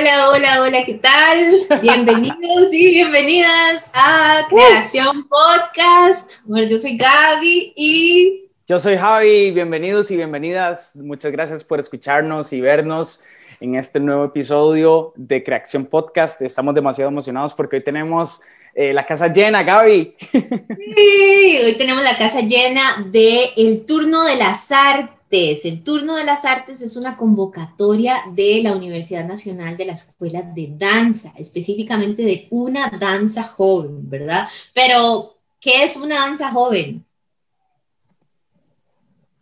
[0.00, 1.58] Hola, hola, hola, ¿qué tal?
[1.82, 6.36] Bienvenidos y bienvenidas a Creación Podcast.
[6.44, 8.46] Bueno, yo soy Gaby y...
[8.66, 10.96] Yo soy Javi, bienvenidos y bienvenidas.
[10.96, 13.22] Muchas gracias por escucharnos y vernos
[13.60, 16.40] en este nuevo episodio de Creación Podcast.
[16.40, 18.40] Estamos demasiado emocionados porque hoy tenemos
[18.74, 20.14] eh, la casa llena, Gaby.
[20.32, 26.24] Sí, hoy tenemos la casa llena de el turno de las artes el turno de
[26.24, 32.24] las artes es una convocatoria de la Universidad Nacional de la Escuela de Danza, específicamente
[32.24, 34.48] de una danza joven, ¿verdad?
[34.74, 37.04] Pero, ¿qué es una danza joven?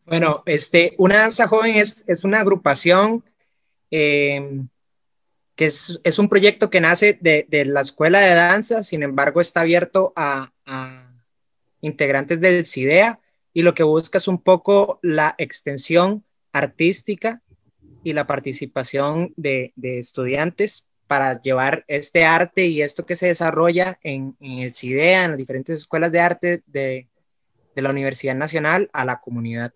[0.04, 3.24] Bueno, este, una danza joven es, una agrupación
[3.90, 4.68] em,
[5.56, 10.12] que es, un proyecto que nace de, la escuela de danza, sin embargo está abierto
[10.16, 11.10] a, a
[11.80, 13.20] integrantes del CIDEA
[13.52, 17.42] y lo que busca es un poco la extensión artística
[18.02, 24.36] y la participación de, estudiantes para llevar este arte y esto que se desarrolla en,
[24.40, 27.08] el CIDEA, en las diferentes escuelas de arte de,
[27.74, 29.72] la Universidad Nacional a la comunidad.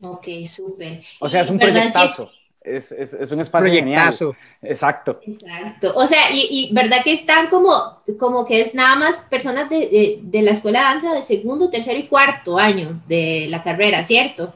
[0.00, 1.04] Ok, súper.
[1.20, 2.32] O sea, es un proyectazo
[2.76, 4.36] es, es, es un espacio Proyectazo.
[4.62, 5.20] Exacto.
[5.26, 5.92] Exacto.
[5.96, 10.42] O sea, y, verdad que están como, como que es nada más personas de, de,
[10.42, 14.54] la escuela de danza de segundo, tercero y cuarto año de la carrera, ¿cierto?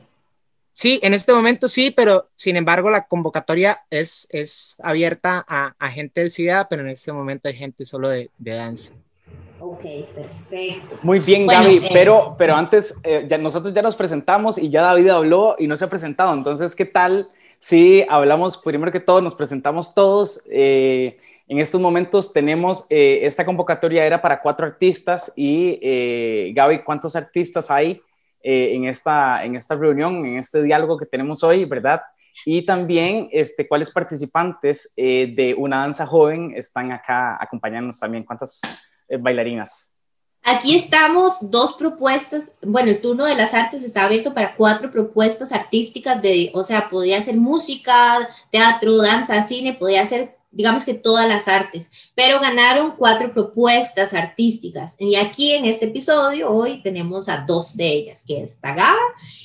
[0.72, 5.90] Sí, en este momento sí, pero sin embargo la convocatoria es, es abierta a, a
[5.90, 8.92] gente del CIDA, pero en este momento hay gente solo de, de danza.
[9.64, 10.98] Ok, perfecto.
[11.02, 14.82] Muy bien, Gaby, eh, pero, pero antes, eh, ya, nosotros ya nos presentamos y ya
[14.82, 17.30] David habló y no se ha presentado, entonces, ¿qué tal?
[17.62, 20.42] Sí, hablamos, primero que todo, nos presentamos todos.
[20.50, 26.82] Eh, en estos momentos tenemos, eh, esta convocatoria era para cuatro artistas y eh, Gaby,
[26.82, 28.02] ¿cuántos artistas hay
[28.42, 32.02] en, esta, en esta reunión, en este diálogo que tenemos hoy, verdad?
[32.44, 38.24] Y también, este, ¿cuáles participantes de una danza joven están acá acompañándonos también?
[38.24, 38.60] ¿Cuántas
[39.20, 39.91] bailarinas?
[40.44, 45.52] Aquí estamos, dos propuestas, bueno, el turno de las artes está abierto para cuatro propuestas
[45.52, 51.28] artísticas, de, o sea, podía ser música, teatro, danza, cine, podía ser, digamos que todas
[51.28, 54.96] las artes, pero ganaron cuatro propuestas artísticas.
[54.98, 58.98] Y aquí en este episodio, hoy tenemos a dos de ellas, que es Tagada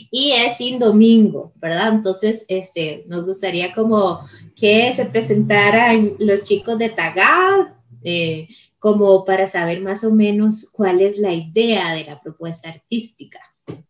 [0.09, 1.89] y es Sin Domingo, ¿verdad?
[1.89, 4.21] Entonces, este, nos gustaría como
[4.55, 7.75] que se presentaran los chicos de Tagada.
[8.03, 8.47] Eh,
[8.79, 13.39] como para saber más o menos cuál es la idea de la propuesta artística.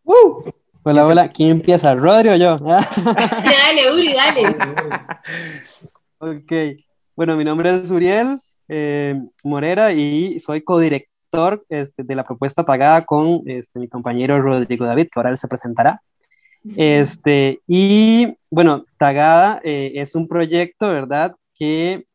[0.03, 0.49] Uh,
[0.83, 1.93] hola, hola, ¿quién empieza?
[1.93, 2.57] ¿Rodri o yo?
[2.57, 4.55] dale, Uri, dale.
[6.19, 6.53] ok,
[7.15, 8.39] bueno, mi nombre es Uriel
[8.69, 14.85] eh, Morera y soy codirector este, de la propuesta pagada con este, mi compañero Rodrigo
[14.85, 16.01] David, que ahora él se presentará.
[16.75, 21.35] Este, y bueno, Tagada eh, es un proyecto, ¿verdad?
[21.57, 22.05] Que,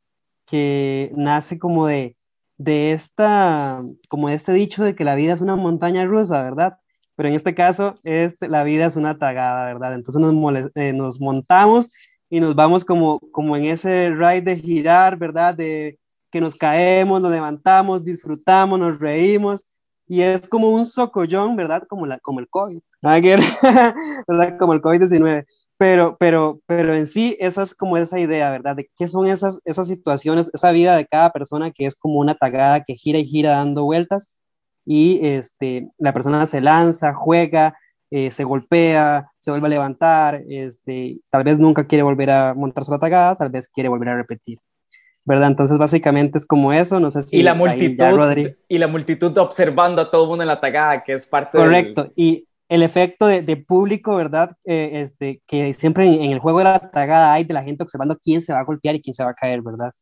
[0.46, 2.16] que nace como de,
[2.64, 6.78] de esta, como este dicho de que la vida es una montaña rusa, ¿verdad?
[7.16, 9.94] Pero en este caso, este, la vida es una tagada, ¿verdad?
[9.94, 11.90] Entonces nos, eh, nos montamos
[12.30, 15.54] y nos vamos como, como en ese ride de girar, ¿verdad?
[15.54, 15.98] De
[16.30, 19.64] que nos caemos, nos levantamos, disfrutamos, nos reímos
[20.08, 21.84] y es como un socollón, ¿verdad?
[21.88, 23.46] Como, la, como el COVID, ¿verdad?
[24.58, 25.46] Como el COVID-19
[25.82, 28.76] pero, pero, pero en sí, esa es como esa idea, ¿verdad?
[28.76, 32.36] De qué son esas, esas situaciones, esa vida de cada persona que es como una
[32.36, 34.32] tagada que gira y gira dando vueltas
[34.86, 37.76] y este, la persona se lanza, juega,
[38.12, 42.92] eh, se golpea, se vuelve a levantar, este, tal vez nunca quiere volver a montarse
[42.92, 44.60] la tagada, tal vez quiere volver a repetir.
[45.24, 45.48] ¿verdad?
[45.48, 47.38] Entonces básicamente es como eso, no sé si...
[47.38, 51.14] Y la multitud, y la multitud observando a todo el mundo en la tagada, que
[51.14, 54.56] es parte Correcto, y el efecto de, público, ¿verdad?
[54.64, 58.18] Eh, este, que siempre en, el juego de la tagada hay de la gente observando
[58.18, 59.92] quién se va a golpear y quién se va a caer, ¿verdad?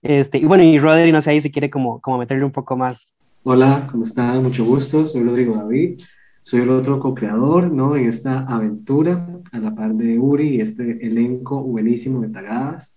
[0.00, 2.76] Este, y bueno, y Rodri, no sé ahí si quiere como, como meterle un poco
[2.76, 3.12] más.
[3.42, 4.44] Hola, ¿cómo están?
[4.44, 6.00] Mucho gusto, soy Rodrigo David,
[6.42, 7.96] soy el otro co-creador, ¿no?
[7.96, 12.96] En esta aventura, a la par de Uri y este elenco buenísimo de tagadas.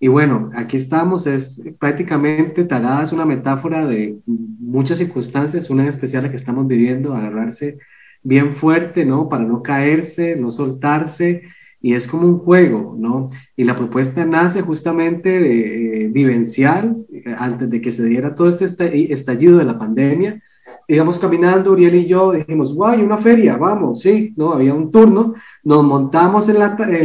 [0.00, 5.88] Y bueno, aquí estamos, es prácticamente tagada es una metáfora de muchas circunstancias, una en
[5.90, 7.78] especial la que estamos viviendo, agarrarse
[8.22, 9.28] bien fuerte, ¿no?
[9.28, 11.42] Para no caerse, no soltarse,
[11.80, 13.30] y es como un juego, ¿no?
[13.56, 18.48] Y la propuesta nace justamente de eh, vivencial, eh, antes de que se diera todo
[18.48, 18.66] este
[19.12, 20.42] estallido de la pandemia,
[20.88, 24.52] íbamos caminando, Uriel y yo, dijimos, guay, una feria, vamos, sí, ¿no?
[24.54, 26.58] Había un turno, nos montamos en,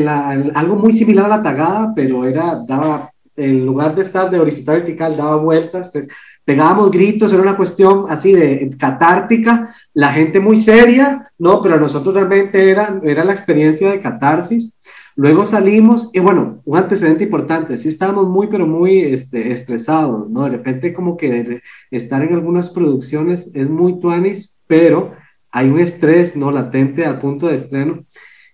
[0.06, 4.40] la, algo muy similar a la tagada, pero era, daba, en lugar de estar de
[4.40, 6.08] horizontal vertical, daba vueltas, pues,
[6.46, 12.14] pegábamos gritos, era una cuestión así de catártica, la gente muy seria, no, pero nosotros
[12.14, 14.78] realmente era, era la experiencia de catarsis,
[15.16, 20.44] Luego salimos y bueno, un antecedente importante, sí estábamos muy, pero muy este, estresados, ¿no?
[20.46, 21.62] De repente como que
[21.92, 25.14] estar en algunas producciones es muy tuanis, pero
[25.52, 26.50] hay un estrés, ¿no?
[26.50, 28.06] Latente a punto de estreno.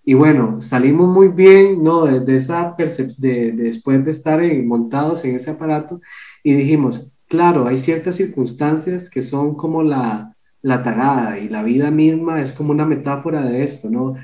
[0.04, 2.04] Y bueno, salimos muy bien, ¿no?
[2.04, 6.00] De, esa percepción, de, después de estar montados en ese aparato
[6.42, 11.90] y dijimos, claro, hay ciertas circunstancias que son como la, la tagada y la vida
[11.90, 14.16] misma es como una metáfora de esto, ¿no?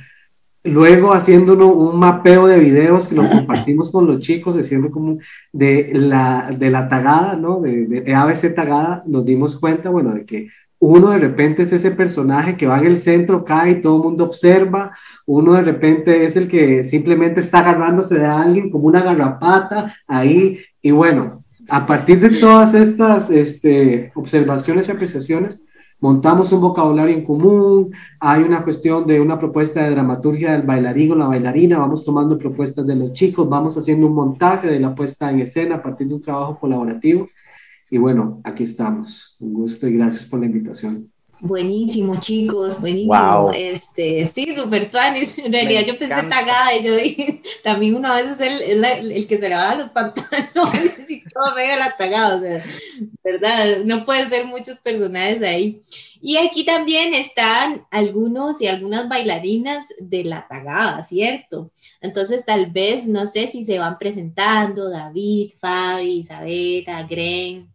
[0.65, 5.19] Luego haciendo un mapeo de videos que lo compartimos con los chicos, diciendo como
[5.53, 7.61] de la, de la tagada, ¿no?
[7.61, 10.49] De, de ABC tagada, nos dimos cuenta, bueno, de que
[10.81, 14.03] uno de repente es ese personaje que va en el centro, cae y todo el
[14.03, 19.01] mundo observa, uno de repente es el que simplemente está agarrándose de alguien como una
[19.01, 25.63] garrapata ahí, y bueno, a partir de todas estas este, observaciones y apreciaciones,
[26.01, 31.13] montamos un vocabulario en común, hay una cuestión de una propuesta de dramaturgia del bailarín
[31.13, 34.95] o la bailarina, vamos tomando propuestas de los chicos, vamos haciendo un montaje de la
[34.95, 37.27] puesta en escena a partir de un trabajo colaborativo.
[37.91, 39.37] Y bueno, aquí estamos.
[39.39, 41.11] Un gusto y gracias por la invitación.
[41.41, 43.53] Buenísimo, chicos, buenísimo.
[43.55, 45.39] Este, sí, super tuanis.
[45.47, 49.39] En realidad yo pensé tagada y yo dije, también una vez es el, el, que
[49.39, 52.65] se le baja los pantalones y todo mega la tagada, o sea,
[53.23, 53.85] ¿verdad?
[53.85, 55.81] No pueden ser muchos personajes ahí.
[56.23, 61.71] Y aquí también están algunos y algunas bailarinas de la tagada, ¿cierto?
[62.01, 67.69] Entonces tal vez, no sé si se van presentando, David, Fabi, Isabela, Gren,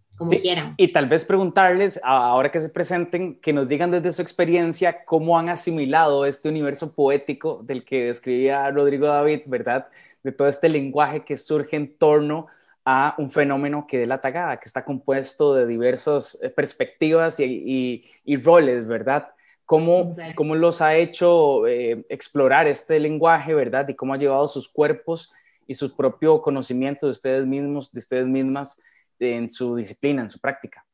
[0.77, 5.38] y tal vez preguntarles, ahora que se presenten, que nos digan desde su experiencia cómo
[5.38, 9.88] han asimilado este universo poético del que describía Rodrigo David, ¿verdad?
[10.23, 12.47] De todo este lenguaje que surge en torno
[12.85, 18.03] a un fenómeno que es la tagada, que está compuesto de diversas eh, perspectivas y,
[18.44, 19.29] roles, ¿verdad?
[19.65, 23.88] ¿Cómo, cómo los ha hecho eh, explorar este lenguaje, ¿verdad?
[23.88, 25.31] Y cómo ha llevado sus cuerpos
[25.67, 28.81] y su propio conocimiento de ustedes mismos, de ustedes mismas,
[29.21, 30.85] en su disciplina, en su práctica.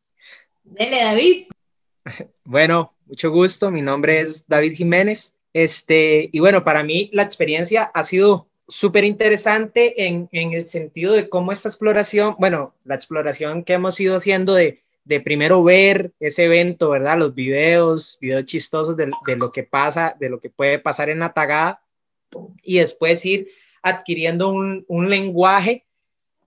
[0.63, 1.47] Dele, David.
[2.45, 3.69] Bueno, mucho gusto.
[3.69, 5.37] Mi nombre es David Jiménez.
[5.51, 11.13] Este, y bueno, para mí la experiencia ha sido súper interesante en, en, el sentido
[11.13, 16.13] de cómo esta exploración, bueno, la exploración que hemos ido haciendo de, de primero ver
[16.19, 17.17] ese evento, ¿verdad?
[17.17, 21.19] Los videos, videos chistosos de, de, lo que pasa, de lo que puede pasar en
[21.19, 21.81] la tagada,
[22.61, 23.47] y después ir
[23.81, 25.86] adquiriendo un, un lenguaje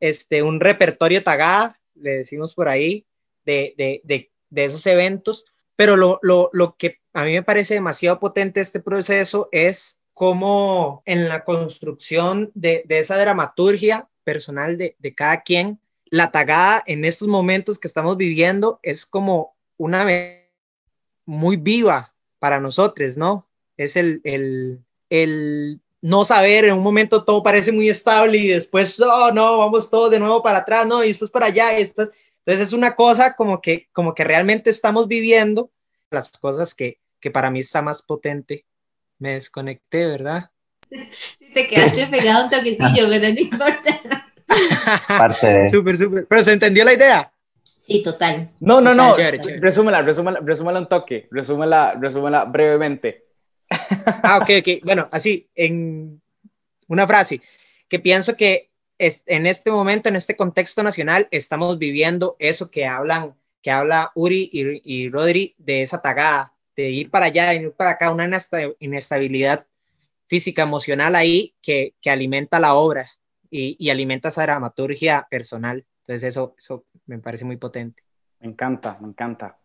[0.01, 3.07] este, un repertorio tagada, le decimos por ahí,
[3.45, 5.45] de, de, de, esos eventos,
[5.77, 11.03] pero lo, lo, lo, que a mí me parece demasiado potente este proceso es cómo
[11.07, 17.29] en la construcción de, esa dramaturgia personal de, de cada quien, la tagada en estos
[17.29, 20.05] momentos que estamos viviendo es como una
[21.25, 23.49] muy viva para nosotros, ¿no?
[23.77, 29.33] Es el, el no saber, en un momento todo parece muy estable y después, oh,
[29.33, 32.69] no, vamos todos de nuevo para atrás, no, y después para allá, y después, entonces
[32.69, 35.71] es una cosa como que, como que realmente estamos viviendo
[36.11, 38.65] las cosas que, que para mí está más potente.
[39.19, 40.51] Me desconecté, ¿verdad?
[40.91, 44.01] Sí, te quedaste pegado un toquecillo, pero no importa.
[45.07, 46.27] Parte Súper, súper.
[46.27, 47.33] Pero se entendió la idea.
[47.79, 48.51] Sí, total.
[48.61, 49.17] No, no, no.
[49.59, 53.30] Resúmela, resúmela, resúmela un toque, resúmela, resúmela brevemente.
[53.71, 54.85] Ah, ok, ok.
[54.85, 56.21] Bueno, así, en
[56.89, 57.41] una frase,
[57.89, 62.87] que pienso que es, en este momento, en este contexto nacional, estamos viviendo eso que
[62.87, 67.59] hablan, que habla Uri y, y Rodri de esa tagada, de ir para allá, y
[67.59, 68.29] ir para acá, una
[68.79, 69.67] inestabilidad
[70.27, 73.07] física, emocional ahí que, que alimenta la obra
[73.51, 75.85] y, y, alimenta esa dramaturgia personal.
[76.03, 78.05] Entonces eso, eso me parece muy potente.
[78.39, 79.60] Me encanta, me encanta.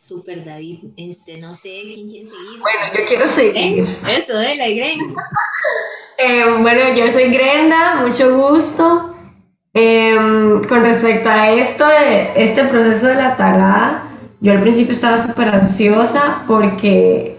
[0.00, 2.58] Super David, este, no sé quién quiere seguir.
[2.58, 3.86] Bueno, yo quiero seguir.
[4.08, 4.98] Eso, de la Gren.
[6.18, 9.14] eh, bueno, yo soy Grenda, mucho gusto.
[9.74, 10.16] Eh,
[10.66, 14.04] con respecto a esto de este proceso de la tagada,
[14.40, 17.36] yo al principio estaba súper ansiosa porque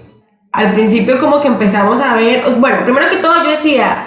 [0.51, 4.05] al principio como que empezamos a ver, bueno, primero que todo yo decía,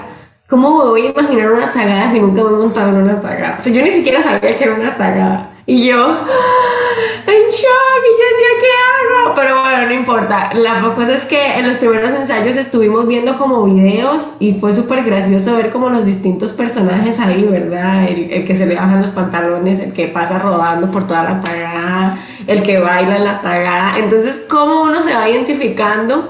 [0.48, 3.56] ¿cómo voy a imaginar una tagada si nunca me he montado en una tagada?
[3.58, 5.53] O sea, yo ni siquiera sabía que era una tagada.
[5.66, 9.34] Y yo, en shock, y yo decía, ¿qué hago?
[9.34, 10.50] Pero bueno, no importa.
[10.52, 15.04] La cosa es que en los primeros ensayos estuvimos viendo como videos y fue súper
[15.04, 18.04] gracioso ver como los distintos personajes ahí, ¿verdad?
[18.04, 21.40] El, el, que se le bajan los pantalones, el que pasa rodando por toda la
[21.40, 23.98] tagada, el que baila en la tagada.
[23.98, 26.28] Entonces, cómo uno se va identificando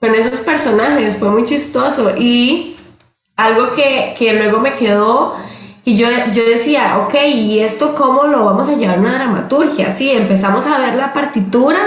[0.00, 2.16] con esos personajes fue muy chistoso.
[2.18, 2.76] Y
[3.36, 5.36] algo que, que luego me quedó
[5.84, 9.92] y yo, yo decía, ok, ¿y esto cómo lo vamos a llevar a una dramaturgia?
[9.92, 11.78] Sí, empezamos a ver la partitura,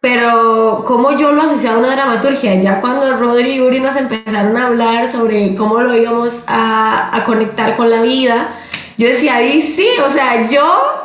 [0.00, 4.56] pero como yo lo asociaba a una dramaturgia, ya cuando Rodri y Uri nos empezaron
[4.56, 8.48] a hablar sobre cómo lo íbamos a, a conectar con la vida,
[8.96, 10.98] yo decía, ahí sí, o sea, yo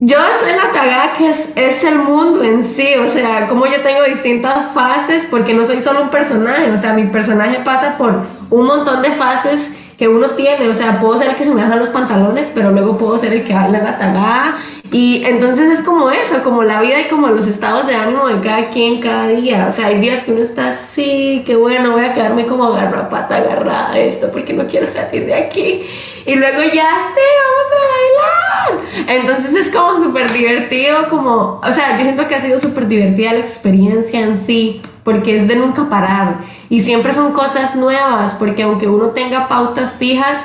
[0.00, 3.82] yo soy la tagada que es, es, el mundo en sí, o sea, como yo
[3.82, 8.22] tengo distintas fases, porque no soy solo un personaje, o sea, mi personaje pasa por
[8.48, 11.60] un montón de fases que uno tiene, o sea, puedo ser el que se me
[11.60, 14.56] bajan los pantalones, pero luego puedo ser el que baila la tagada,
[14.90, 18.40] y entonces es como eso, como la vida y como los estados de ánimo de
[18.40, 22.04] cada quien cada día, o sea, hay días que uno está así, que bueno, voy
[22.04, 25.82] a quedarme como garrapata agarrada a esto, porque no quiero salir de aquí,
[26.24, 29.18] y luego ya sí, vamos a bailar.
[29.18, 33.32] Entonces es como súper divertido, como, o sea, yo siento que ha sido súper divertida
[33.32, 36.40] la experiencia en sí, porque es de nunca parar.
[36.68, 40.38] Y siempre son cosas nuevas, porque aunque uno tenga pautas fijas,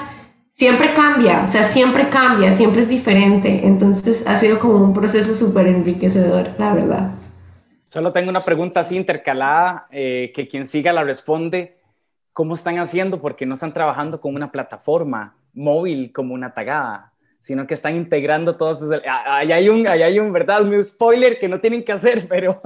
[0.54, 3.66] siempre cambia, o sea, siempre cambia, siempre es diferente.
[3.66, 7.12] Entonces ha sido como un proceso súper enriquecedor, la verdad.
[7.88, 11.78] Solo tengo una pregunta así intercalada, eh, que quien siga la responde.
[12.32, 13.22] ¿Cómo están haciendo?
[13.22, 18.56] Porque no están trabajando con una plataforma móvil como una tagada, sino que están integrando
[18.56, 19.02] todos esos...
[19.06, 20.64] Ahí hay un, ahí hay un, ¿verdad?
[20.64, 22.60] Un spoiler que no tienen que hacer, pero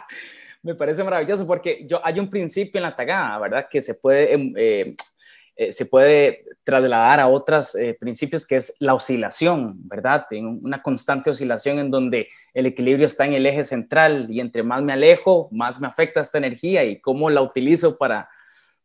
[0.62, 3.68] me parece maravilloso porque yo, hay un principio en la tagada, ¿verdad?
[3.70, 4.96] Que se puede, em, eh,
[5.60, 10.24] eh, se puede trasladar a otros eh, principios que es la oscilación, ¿verdad?
[10.30, 14.62] En una constante oscilación en donde el equilibrio está en el eje central y entre
[14.62, 18.28] más me alejo, más me afecta esta energía y cómo la utilizo para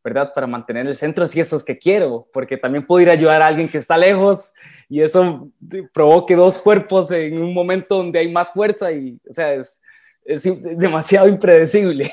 [0.04, 0.34] ¿verdad?
[0.34, 3.42] Para mantener el centro si eso es que quiero, porque también puedo ir a ayudar
[3.44, 4.54] a alguien que está lejos
[4.90, 5.50] y eso
[5.94, 9.80] provoque dos cuerpos en un momento donde hay más fuerza y, o sea, es,
[10.26, 10.44] es
[10.78, 12.12] demasiado impredecible.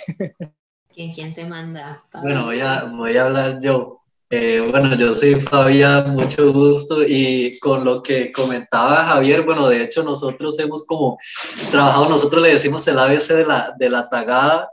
[0.95, 2.05] ¿Quién, quién se manda?
[2.13, 4.00] Bueno, voy a, voy a hablar yo.
[4.33, 9.83] Eh, bueno, yo soy Fabián, mucho gusto y con lo que comentaba Javier, bueno, de
[9.83, 11.19] hecho nosotros hemos como
[11.73, 14.71] trabajado, nosotros le decimos el ABC de la, de la tagada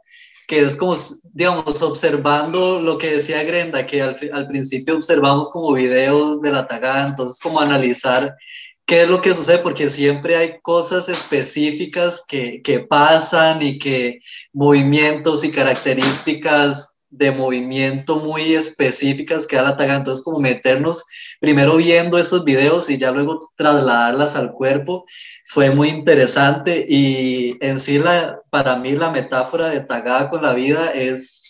[0.47, 0.95] que es como,
[1.33, 6.67] digamos, observando lo que decía Grenda, que al, al, principio observamos como videos de la
[6.67, 8.35] tagada, entonces como analizar
[8.85, 14.19] qué es lo que sucede, porque siempre hay cosas específicas que, que pasan y que
[14.53, 21.05] movimientos y características de movimiento muy específicas que da la tagada, entonces como meternos
[21.39, 25.05] primero viendo esos videos y ya luego trasladarlas al cuerpo
[25.45, 26.85] fue muy interesante.
[26.87, 31.43] Y en sí la, para mí la metáfora de tagada con la vida es,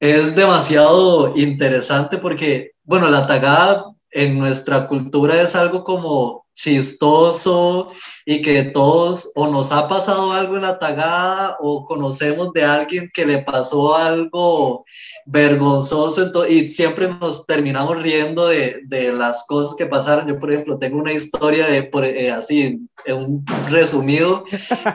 [0.00, 7.88] es demasiado interesante porque, bueno, la tagada en nuestra cultura es algo como chistoso
[8.24, 13.10] y que todos o nos ha pasado algo en la tagada o conocemos de alguien
[13.12, 14.84] que le pasó algo
[15.26, 20.28] vergonzoso y siempre nos terminamos riendo de, de, las cosas que pasaron.
[20.28, 24.44] Yo, por ejemplo, tengo una historia de, por, eh, así, en un resumido,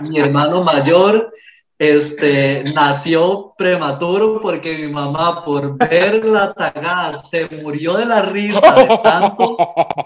[0.02, 1.32] mi hermano mayor
[1.80, 8.76] este, nació prematuro porque mi mamá por ver la tagada se murió de la risa
[8.76, 9.58] de tanto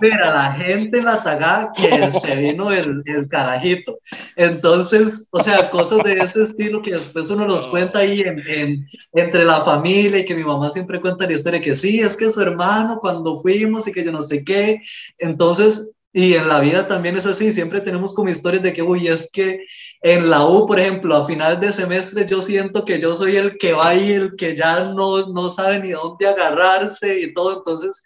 [0.01, 3.99] ver a la gente en la tagada que se vino el, el carajito.
[4.35, 8.87] Entonces, o sea, cosas de ese estilo que después uno los cuenta ahí en, en,
[9.13, 12.29] entre la familia y que mi mamá siempre cuenta la historia que sí, es que
[12.29, 14.81] su hermano cuando fuimos y que yo no sé qué.
[15.19, 19.07] Entonces, y en la vida también es así, siempre tenemos como historias de que, uy,
[19.07, 19.65] es que
[20.01, 23.57] en la U, por ejemplo, a final de semestre yo siento que yo soy el
[23.57, 28.03] que va ahí, el que ya no, no sabe ni dónde agarrarse y todo, entonces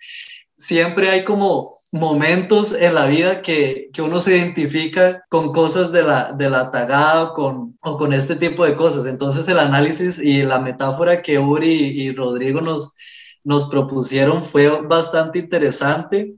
[0.57, 6.03] siempre hay como momentos en la vida que, que uno se identifica con cosas de
[6.03, 9.05] la, de la tagada con, o con este tipo de cosas.
[9.05, 12.95] Entonces el análisis y la metáfora que Uri y Rodrigo nos,
[13.43, 16.35] nos propusieron fue bastante interesante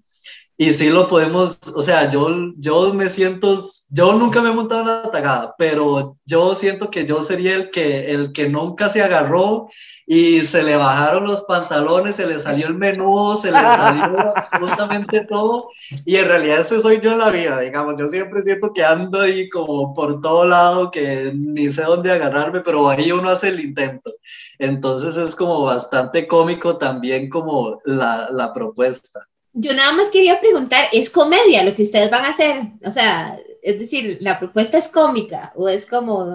[0.59, 3.55] y sí lo podemos, o sea, yo, yo me siento,
[3.91, 7.69] yo nunca me he montado en la tagada, pero yo siento que yo sería el
[7.69, 9.69] que, el que nunca se agarró
[10.07, 15.25] y se le bajaron los pantalones, se le salió el menú, se le salió absolutamente
[15.25, 15.69] todo.
[16.05, 17.95] Y en realidad ese soy yo en la vida, digamos.
[17.99, 22.61] Yo siempre siento que ando ahí como por todo lado, que ni sé dónde agarrarme,
[22.61, 24.15] pero ahí uno hace el intento.
[24.57, 29.27] Entonces es como bastante cómico también como la, la propuesta
[29.59, 32.73] yo nada más quería preguntar, ¿es comedia lo que ustedes van a hacer?
[32.85, 36.25] O sea, es decir, ¿la propuesta es cómica o es como,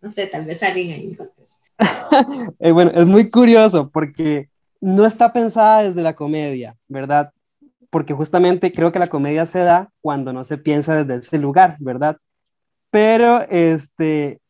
[0.00, 1.70] no sé, tal vez alguien ahí conteste?
[2.58, 4.50] eh, bueno, es muy curioso porque
[4.80, 7.32] no está pensada desde la comedia, ¿verdad?
[7.90, 11.76] Porque justamente creo que la comedia se da cuando no se piensa desde ese lugar,
[11.78, 12.16] ¿verdad?
[12.90, 14.40] Pero, este,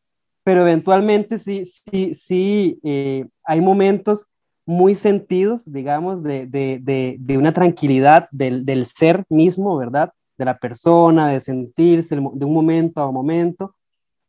[0.44, 4.26] pero eventualmente sí, sí, sí, eh, hay momentos
[4.66, 10.12] muy sentidos, digamos, de, de, de, de una tranquilidad del, del, ser mismo, ¿verdad?
[10.38, 13.74] De la persona, de sentirse de un momento a momento.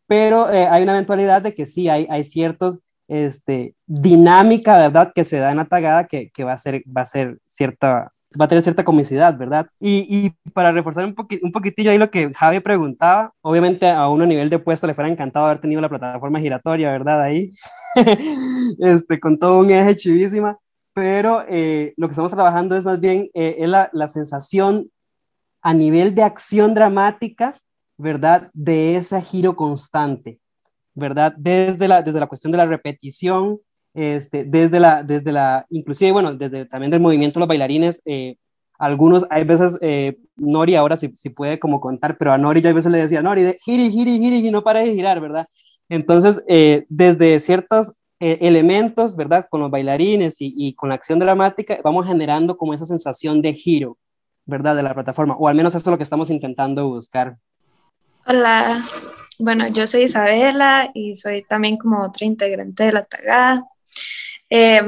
[0.08, 5.12] pero eh, hay una eventualidad de que sí, hay, hay ciertos este, dinámica, ¿verdad?
[5.14, 8.14] Que se da en la tagada que, que va, a ser, va a ser cierta,
[8.40, 9.68] va a tener cierta comicidad, ¿verdad?
[9.80, 14.24] Y, y para reforzar un, un poquitillo ahí lo que Javi preguntaba, obviamente a uno
[14.24, 17.22] a nivel de puesto le fuera encantado haber tenido la plataforma giratoria, ¿verdad?
[17.22, 17.52] Ahí,
[18.80, 20.58] este, con todo un eje chivísima,
[20.94, 24.90] pero eh, lo que estamos trabajando es más bien eh, es la, la sensación
[25.62, 27.60] a nivel de acción dramática,
[27.98, 28.50] ¿verdad?
[28.54, 30.40] De ese giro constante,
[30.94, 31.34] ¿verdad?
[31.38, 33.60] Desde la, desde la cuestión de la repetición,
[33.96, 38.36] este, desde la, desde la, inclusive, bueno, desde también del movimiento de los bailarines, eh,
[38.78, 42.70] algunos, hay veces, eh, Nori ahora sí, sí, puede como contar, pero a Nori yo
[42.70, 45.48] a veces le decía, Nori, de, giri, giri, giri, y no para de girar, ¿verdad?
[45.88, 49.48] Entonces, eh, desde ciertos eh, elementos, ¿verdad?
[49.50, 53.54] Con los bailarines y, y, con la acción dramática, vamos generando como esa sensación de
[53.54, 53.98] giro,
[54.46, 54.76] ¿verdad?
[54.76, 57.38] De la plataforma, o al menos eso es lo que estamos intentando buscar.
[58.28, 58.84] Hola,
[59.40, 63.64] bueno, yo soy Isabela y soy también como otra integrante de la Tagada.
[64.50, 64.82] Eh,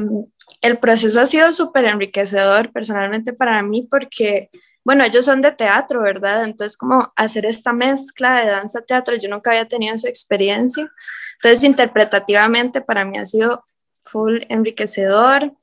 [0.62, 4.50] el proceso ha sido súper enriquecedor personalmente para mí porque,
[4.84, 6.44] bueno, ellos son de teatro, ¿verdad?
[6.44, 10.90] Entonces, como hacer esta mezcla de danza-teatro, yo nunca había tenido esa experiencia.
[11.36, 13.64] Entonces, interpretativamente para mí ha sido
[14.04, 15.54] full enriquecedor.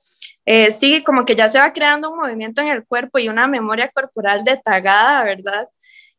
[0.46, 3.46] Eh, sí, como que ya se va creando un movimiento en el cuerpo y una
[3.46, 5.68] memoria corporal de tagada, ¿verdad?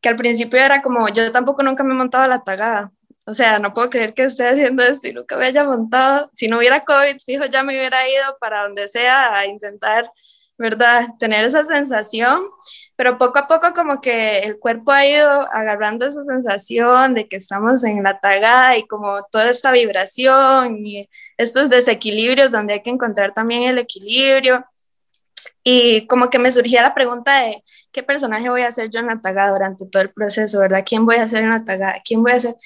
[0.00, 2.92] Que al principio era como, yo tampoco nunca me he montado la tagada,
[3.26, 6.30] o sea, no puedo creer que esté haciendo esto y nunca me haya montado.
[6.32, 10.08] Si no hubiera COVID, fijo, ya me hubiera ido para donde sea a intentar,
[10.56, 11.08] ¿verdad?
[11.18, 12.42] Tener esa sensación.
[12.94, 17.36] Pero poco a poco como que el cuerpo ha ido agarrando esa sensación de que
[17.36, 22.90] estamos en la tagada y como toda esta vibración y estos desequilibrios donde hay que
[22.90, 24.64] encontrar también el equilibrio.
[25.64, 29.06] Y como que me surgía la pregunta de qué personaje voy a ser yo en
[29.06, 30.84] la tagada durante todo el proceso, ¿verdad?
[30.86, 32.00] ¿Quién voy a ser en la tagada?
[32.04, 32.56] ¿Quién voy a ser?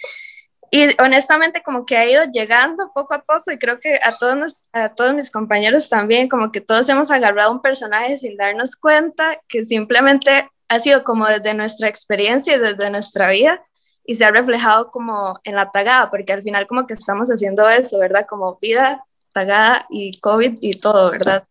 [0.71, 4.69] Y honestamente como que ha ido llegando poco a poco y creo que a todos,
[4.73, 9.41] a todos mis compañeros también, como que todos hemos agarrado un personaje sin darnos cuenta,
[9.49, 13.61] que simplemente ha sido como desde nuestra experiencia y desde nuestra vida
[14.05, 17.69] y se ha reflejado como en la tagada, porque al final como que estamos haciendo
[17.69, 18.27] eso, ¿verdad?
[18.29, 21.45] Como vida, tagada y COVID y todo, ¿verdad?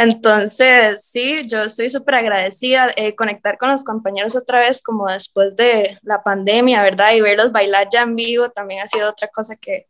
[0.00, 2.88] Entonces, sí, yo estoy súper agradecida.
[2.96, 7.12] Eh, conectar con los compañeros otra vez, como después de la pandemia, ¿verdad?
[7.12, 9.88] Y verlos bailar ya en vivo también ha sido otra cosa que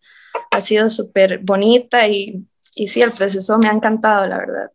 [0.51, 2.45] ha sido súper bonita y,
[2.75, 4.73] y sí, el proceso me ha encantado, la verdad.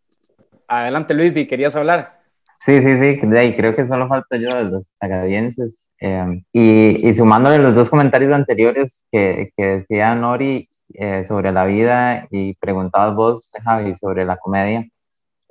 [0.70, 2.22] Adelante, Luis, ¿y querías hablar?
[2.62, 5.90] Sí, sí, sí, creo que solo falta yo de los acadienses.
[6.00, 11.66] Eh, y, y sumándole los dos comentarios anteriores que, que decía Nori eh, sobre la
[11.66, 14.88] vida y preguntabas vos, Javi, sobre la comedia.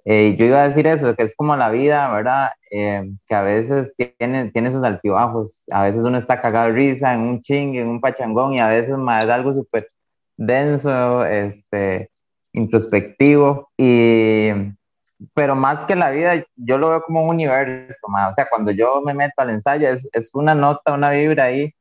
[0.06, 2.50] Eh, yo iba a decir eso, que es como la vida, ¿verdad?
[2.70, 5.64] Eh, que a veces tiene, tiene sus altibajos.
[5.70, 8.68] A veces uno está cagado de risa en un ching, en un pachangón, y a
[8.68, 9.88] veces más algo súper
[10.36, 12.10] denso, este,
[12.52, 13.70] introspectivo.
[13.78, 14.50] Y,
[15.34, 17.98] pero más que la vida, yo lo veo como un universo.
[18.06, 21.74] O sea, cuando yo me meto al ensayo, es, es una nota, una vibra ahí.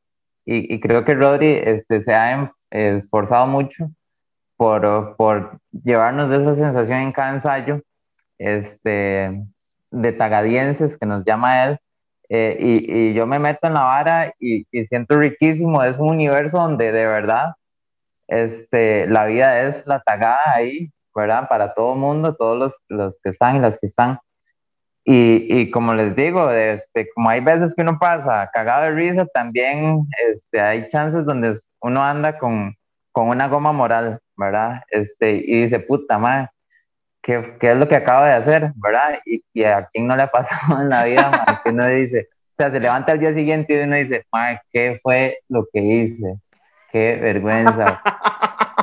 [0.45, 3.89] Y, y creo que Rodri este, se ha esforzado mucho
[4.57, 7.81] por, por llevarnos de esa sensación en cada ensayo
[8.43, 9.43] este,
[9.91, 11.79] de tagadienses que nos llama él,
[12.29, 16.10] eh, y, y, yo me meto en la vara y, y, siento riquísimo, es un
[16.10, 17.53] universo donde de verdad
[18.27, 21.47] este, la vida es la tagada ahí, ¿verdad?
[21.49, 24.19] Para todo mundo, todos los, los, que están y las que están.
[25.06, 29.25] Y, y, como les digo, este, como hay veces que uno pasa cagado de risa,
[29.27, 32.75] también este, hay chances donde uno anda con,
[33.12, 34.82] con una goma moral, ¿verdad?
[34.89, 36.49] Este, y dice, puta madre,
[37.23, 38.73] ¿qué, ¿qué, es lo que acabo de hacer?
[38.75, 39.19] ¿Verdad?
[39.25, 42.55] Y, y, a quién no le ha pasado en la vida, que uno dice, o
[42.57, 44.25] sea, se levanta al día siguiente y uno dice,
[44.71, 46.39] ¿qué fue lo que hice?
[46.91, 48.01] Qué vergüenza.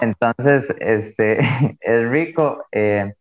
[0.00, 1.38] Entonces, este,
[1.80, 3.14] es rico, eh,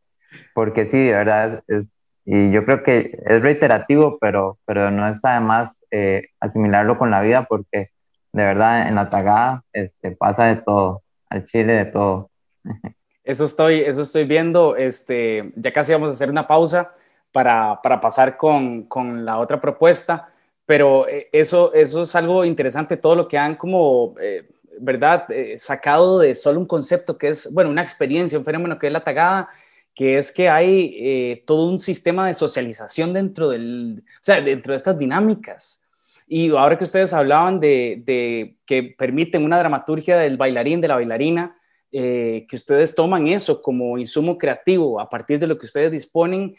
[0.56, 5.36] porque sí, de verdad, es, y yo creo que es reiterativo, pero, pero no está
[5.36, 7.90] de más eh, asimilarlo con la vida, porque
[8.32, 12.32] de verdad en la tagada este, pasa de todo, al chile de todo.
[13.24, 14.76] Eso estoy, eso estoy viendo.
[14.76, 16.94] Este, ya casi vamos a hacer una pausa
[17.32, 20.30] para, para pasar con, con, la otra propuesta,
[20.66, 25.30] pero eh, eso, eso es algo interesante, todo lo que han como, eh, ¿verdad?
[25.30, 28.94] Eh, sacado de solo un concepto que es, bueno, una experiencia, un fenómeno que es
[28.94, 29.50] la tagada,
[29.94, 34.78] que es que hay todo un sistema de socialización dentro, del, o sea, dentro de
[34.78, 35.86] estas dinámicas.
[36.26, 40.96] Y ahora que ustedes hablaban de, de que permiten una dramaturgia del bailarín, de la
[40.96, 41.59] bailarina,
[41.92, 46.56] eh, que ustedes toman eso como insumo creativo a partir de lo que ustedes disponen,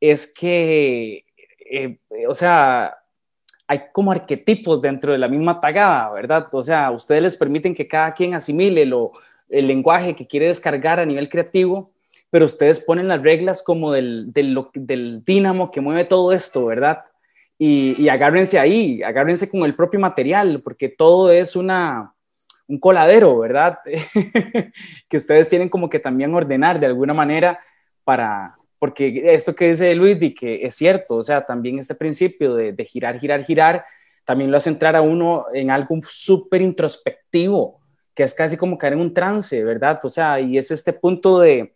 [0.00, 1.24] es que,
[1.70, 2.96] eh, o sea,
[3.68, 6.48] hay como arquetipos dentro de la misma tagada, ¿verdad?
[6.52, 9.12] O sea, ustedes les permiten que cada quien asimile lo,
[9.48, 11.92] el lenguaje que quiere descargar a nivel creativo,
[12.28, 17.04] pero ustedes ponen las reglas como del, del, del dínamo que mueve todo esto, ¿verdad?
[17.56, 22.11] Y, y, agárrense ahí, agárrense con el propio material, porque todo es una,
[22.72, 23.78] un coladero, ¿verdad?
[25.08, 27.60] que ustedes tienen como que también ordenar de alguna manera
[28.02, 32.54] para, porque esto que dice Luis y que es cierto, o sea, también este principio
[32.54, 33.84] de, de girar, girar, girar,
[34.24, 37.78] también lo hace entrar a uno en algo súper introspectivo,
[38.14, 40.00] que es casi como caer en un trance, ¿verdad?
[40.02, 41.74] O sea, y es este punto de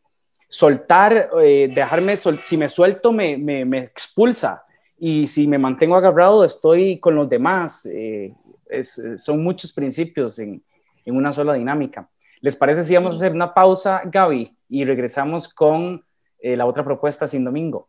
[0.49, 4.65] soltar, eh, dejarme, sol si me suelto me, me, me, expulsa
[4.99, 7.85] y si me mantengo agarrado estoy con los demás.
[7.87, 8.33] Eh,
[8.69, 10.63] es, son muchos principios en,
[11.07, 12.11] en, una sola dinámica.
[12.40, 16.05] ¿Les parece si vamos a hacer una pausa, Gaby, y regresamos con
[16.38, 17.88] eh, la otra propuesta sin domingo.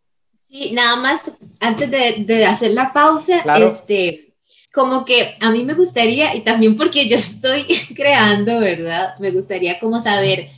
[0.49, 3.67] Sí, nada más antes de, de hacer la pausa, claro.
[3.67, 4.35] este,
[4.73, 9.15] como que a mí me gustaría, y también porque yo estoy creando, ¿verdad?
[9.19, 10.49] Me gustaría como saber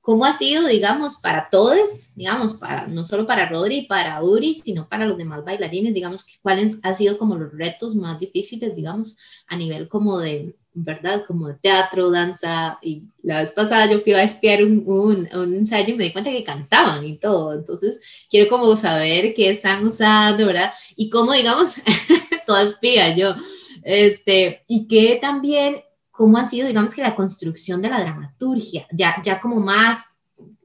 [0.00, 4.54] cómo ha sido, digamos, para todos, digamos, para, no solo para Rodri y para Uri,
[4.54, 9.16] sino para los demás bailarines, digamos, cuáles han sido como los retos más difíciles, digamos,
[9.46, 11.24] a nivel como de, ¿verdad?
[11.26, 15.94] Como teatro, danza, y la vez pasada yo fui a espiar un, un, un, ensayo
[15.94, 20.46] y me di cuenta que cantaban y todo, entonces quiero como saber qué están usando,
[20.46, 20.72] ¿verdad?
[20.96, 21.76] Y cómo, digamos,
[22.46, 23.34] toda espía yo,
[23.82, 29.16] este, y que también, cómo ha sido, digamos, que la construcción de la dramaturgia, ya,
[29.22, 30.13] ya como más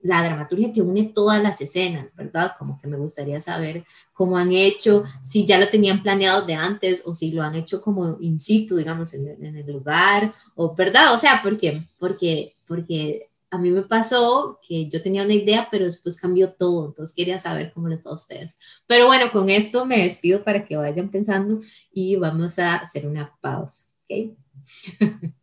[0.02, 2.54] la dramaturgia que une todas las escenas, ¿verdad?
[2.58, 3.84] Como que me gustaría saber
[4.14, 7.82] cómo han hecho, si ya lo tenían planeado de antes o si lo han hecho
[7.82, 11.14] como in situ, digamos, en, en el lugar, o ¿verdad?
[11.14, 11.88] O sea, ¿por qué?
[11.98, 16.88] Porque, porque a mí me pasó que yo tenía una idea, pero después cambió todo,
[16.88, 18.58] entonces quería saber cómo les va a ustedes.
[18.88, 21.60] Pero bueno, con esto me despido para que vayan pensando
[21.92, 24.36] y vamos a hacer una pausa, ¿ok?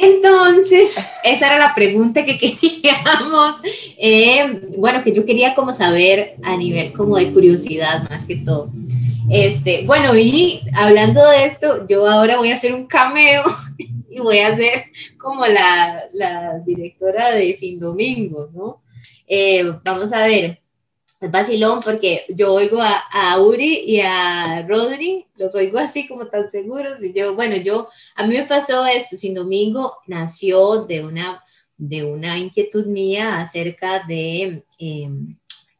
[0.00, 3.60] Entonces, esa era la pregunta que queríamos,
[3.98, 8.70] eh, bueno, que yo quería como saber a nivel como de curiosidad más que todo.
[9.30, 13.42] Este, bueno, y hablando de esto, yo ahora voy a hacer un cameo
[14.10, 14.84] y voy a ser
[15.18, 18.82] como la, la directora de Sin Domingo, ¿no?
[19.26, 20.60] Eh, vamos a ver,
[21.20, 26.26] es vacilón porque yo oigo a, a, Uri y a Rodri, los oigo así como
[26.26, 31.04] tan seguros y yo, bueno, yo, a mí me pasó esto, Sin Domingo nació de
[31.04, 31.42] una,
[31.76, 34.64] de una inquietud mía acerca de...
[34.78, 35.10] Eh,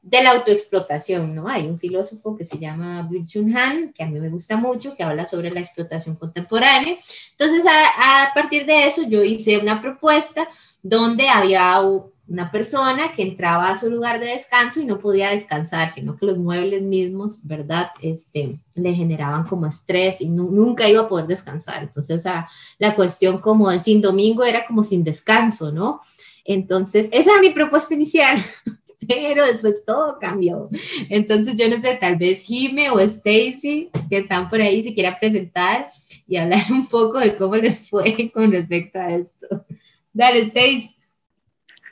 [0.04, 1.48] de la autoexplotación, ¿no?
[1.48, 5.02] Hay un filósofo que se llama Byung-Chun Han, que a mí me gusta mucho, que
[5.02, 6.98] habla sobre la explotación contemporánea.
[7.30, 10.46] Entonces, a, partir de eso, yo hice una propuesta
[10.82, 11.80] donde había
[12.26, 16.26] una persona que entraba a su lugar de descanso y no podía descansar, sino que
[16.26, 17.90] los muebles mismos, ¿verdad?
[18.00, 21.82] Este, le generaban como estrés y nunca iba a poder descansar.
[21.82, 26.00] Entonces, a, la cuestión como de sin domingo era como sin descanso, ¿no?
[26.44, 28.38] Entonces, esa era mi propuesta inicial.
[29.08, 30.68] pero después todo cambió.
[31.08, 35.16] Entonces, yo no sé, tal vez Jime o Stacy, que están por ahí, si quieran
[35.20, 35.88] presentar
[36.26, 39.64] y hablar un poco de cómo les fue con respecto a esto.
[40.12, 40.93] Dale, Stacy.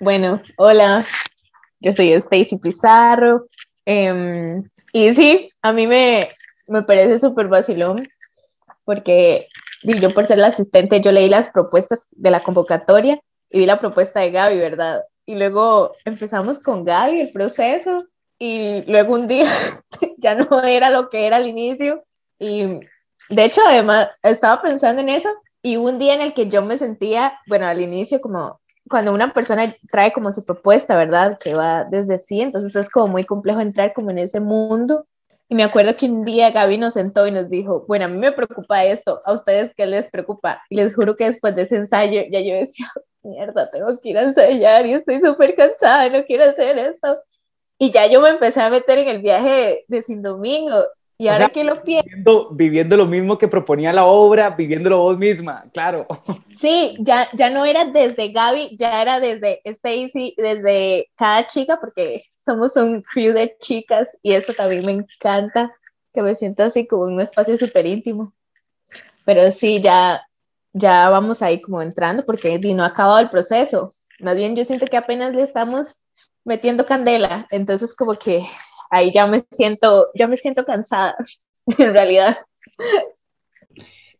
[0.02, 1.06] Bueno, hola,
[1.78, 3.46] yo soy Stacy Pizarro.
[3.86, 4.60] Eh,
[4.92, 6.28] y sí, a mí me,
[6.66, 8.04] me parece súper vacilón,
[8.84, 9.46] porque
[9.84, 13.78] yo por ser la asistente, yo leí las propuestas de la convocatoria y vi la
[13.78, 15.04] propuesta de Gaby, ¿verdad?
[15.24, 18.04] y luego empezamos con Gaby el proceso
[18.40, 19.46] y luego un día
[20.18, 22.02] ya no era lo que era al inicio
[22.40, 22.80] y
[23.28, 25.28] de hecho además estaba pensando en eso
[25.62, 28.60] y un día en el que yo me sentía, bueno, al inicio como
[28.92, 31.38] cuando una persona trae como su propuesta, ¿verdad?
[31.42, 35.06] Que va desde sí, entonces es como muy complejo entrar como en ese mundo.
[35.48, 38.18] Y me acuerdo que un día Gaby nos sentó y nos dijo, bueno, a mí
[38.18, 40.60] me preocupa esto, ¿a ustedes qué les preocupa?
[40.68, 42.86] Y les juro que después de ese ensayo ya yo decía,
[43.22, 47.16] mierda, tengo que ir a ensayar y estoy súper cansada, no quiero hacer esto.
[47.78, 50.84] Y ya yo me empecé a meter en el viaje de Sin Domingo.
[51.22, 52.02] Y ahora que lo pienso.
[52.02, 56.04] Viviendo, viviendo, lo mismo que proponía la obra, viviéndolo vos misma, claro.
[56.48, 62.22] Sí, ya, ya no era desde Gaby, ya era desde Stacy, desde cada chica, porque
[62.44, 65.70] somos un crew de chicas y eso también me encanta,
[66.12, 68.32] que me siento así como en un espacio súper íntimo.
[69.24, 70.26] Pero sí, ya,
[70.72, 73.94] ya vamos ahí como entrando porque no ha acabado el proceso.
[74.18, 76.02] Más bien yo siento que apenas le estamos
[76.44, 78.44] metiendo candela, entonces como que
[78.92, 81.16] ahí ya me siento, ya me siento cansada,
[81.78, 82.36] en realidad.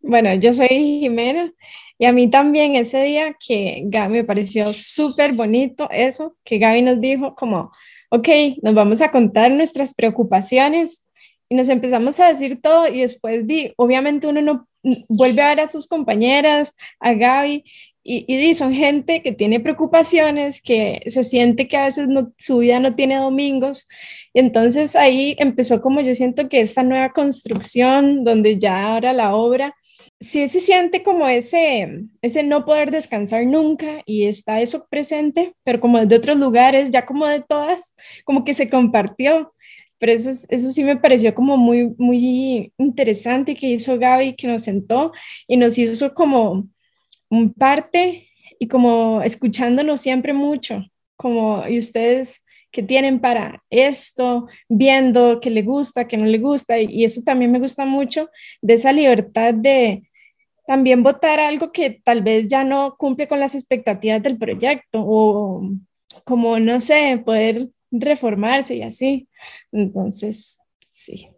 [0.01, 1.53] Bueno, yo soy Jimena
[1.99, 6.83] y a mí también ese día que Gaby me pareció súper bonito eso, que Gaby
[6.83, 7.71] nos dijo como,
[8.11, 8.29] ok,
[8.63, 11.05] nos vamos a contar nuestras preocupaciones
[11.49, 14.69] y nos empezamos a decir todo y después di, obviamente uno no
[15.09, 17.65] vuelve a ver a sus compañeras, a Gaby,
[18.05, 22.81] y, y, son gente que tiene preocupaciones, que se siente que a veces su vida
[22.81, 23.87] no tiene domingos.
[24.33, 29.35] Y entonces ahí empezó como yo siento que esta nueva construcción, donde ya ahora la
[29.37, 29.75] obra,
[30.23, 35.81] sí se siente como ese, ese no poder descansar nunca y está eso presente, pero
[35.81, 39.53] como de otros lugares, ya como de todas, como que se compartió.
[39.99, 44.65] Pero eso, eso sí me pareció como muy, muy interesante que hizo Gaby, que nos
[44.65, 45.13] sentó
[45.47, 46.67] y nos hizo como
[47.33, 50.85] un parte y como escuchándonos siempre mucho,
[51.17, 56.79] como y ustedes que tienen para esto, viendo que le gusta, que no le gusta,
[56.79, 58.29] y, eso también me gusta mucho,
[58.61, 60.09] de esa libertad de
[60.67, 65.71] también votar algo que tal vez ya no cumple con las expectativas del proyecto, o
[66.25, 69.29] como, no sé, poder reformarse y así.
[69.71, 71.29] Entonces, sí.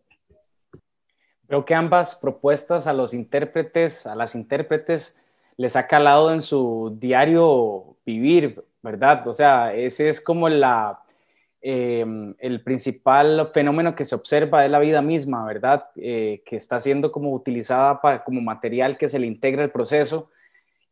[1.48, 5.23] Veo que ambas propuestas a los intérpretes, a las intérpretes,
[5.56, 9.26] les ha calado en su diario vivir, ¿verdad?
[9.26, 11.00] O sea, ese es como la,
[11.62, 15.86] em, el principal fenómeno que se observa de la vida misma, ¿verdad?
[15.96, 20.30] Eh, que está siendo como utilizada para, como material que se le integra al proceso.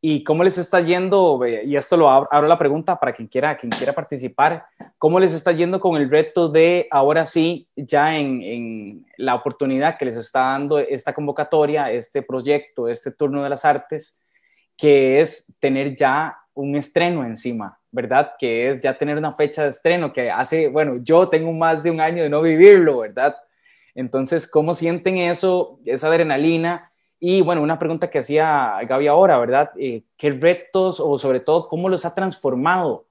[0.05, 1.41] ¿Y cómo les está yendo?
[1.47, 4.65] Y esto lo abro, la pregunta para quien quiera, quien quiera participar.
[4.99, 9.97] ¿Cómo les está yendo con el reto de ahora sí, ya en, en la oportunidad
[9.97, 14.22] que les está dando esta convocatoria, este proyecto, este turno de las artes?
[14.83, 18.33] Que es tener ya un estreno encima, ¿verdad?
[18.37, 21.93] Que es ya tener una fecha de estreno que hace, bueno, yo tengo más de
[21.93, 23.37] un año de no vivirlo, ¿verdad?
[23.95, 26.91] Entonces, ¿cómo sienten eso, esa adrenalina?
[27.21, 29.71] Y bueno, una pregunta que hacía Gaby ahora, ¿verdad?
[29.79, 33.07] Eh, ¿Qué retos o sobre todo cómo los ha transformado,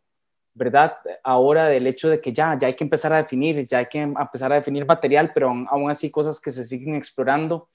[0.54, 0.98] ¿verdad?
[1.24, 4.02] Ahora del hecho de que ya, ya hay que empezar a definir, ya hay que
[4.02, 7.70] empezar a definir material, pero aún así cosas que se siguen explorando.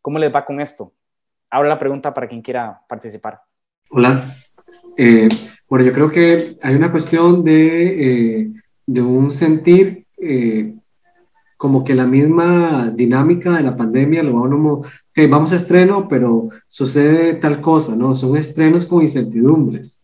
[0.00, 0.92] ¿Cómo les va con esto?
[1.50, 3.40] Ahora la pregunta para quien quiera participar.
[3.90, 4.22] Hola.
[4.96, 5.28] Eh,
[5.68, 8.52] bueno, yo creo que hay una cuestión de, eh,
[8.86, 10.74] de un sentir eh,
[11.56, 16.08] como que la misma dinámica de la pandemia lo va como, okay, vamos a estreno,
[16.08, 18.14] pero sucede tal cosa, ¿no?
[18.14, 20.02] Son estrenos con incertidumbres.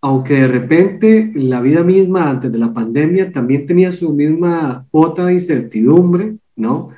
[0.00, 5.26] Aunque de repente la vida misma antes de la pandemia también tenía su misma cuota
[5.26, 6.90] de incertidumbre, ¿no?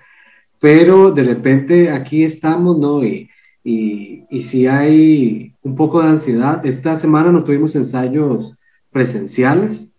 [0.60, 3.04] Pero de repente aquí estamos, ¿no?
[3.04, 3.30] Y,
[3.64, 6.64] y, y si hay un poco de ansiedad.
[6.64, 8.56] Esta semana no tuvimos ensayos
[8.90, 9.92] presenciales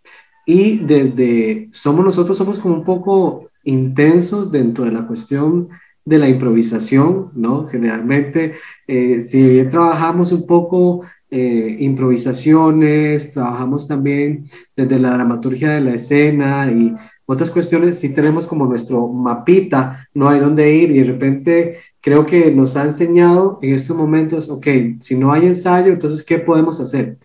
[0.45, 5.69] y desde somos nosotros somos como un poco intensos dentro de la cuestión
[6.03, 7.67] de la improvisación, ¿no?
[7.67, 8.55] Generalmente,
[8.87, 14.45] eh, si bien trabajamos un poco eh, improvisaciones, trabajamos también
[14.75, 16.95] desde la dramaturgia de la escena y
[17.27, 22.25] otras cuestiones, si tenemos como nuestro mapita, no hay dónde ir y de repente creo
[22.25, 24.67] que nos ha enseñado en estos momentos, ok,
[24.99, 27.17] si no hay ensayo, entonces, ¿qué podemos hacer?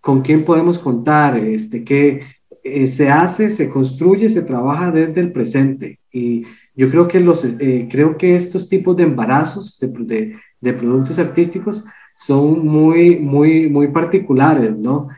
[0.00, 1.36] ¿Con quién podemos contar?
[1.36, 2.22] Este, ¿Qué
[2.62, 6.00] eh, se hace, se construye, se trabaja desde el presente?
[6.10, 10.72] Y yo creo que, los, eh, creo que estos tipos de embarazos de, de, de,
[10.72, 11.84] productos artísticos
[12.14, 15.08] son muy, muy, muy particulares, ¿no?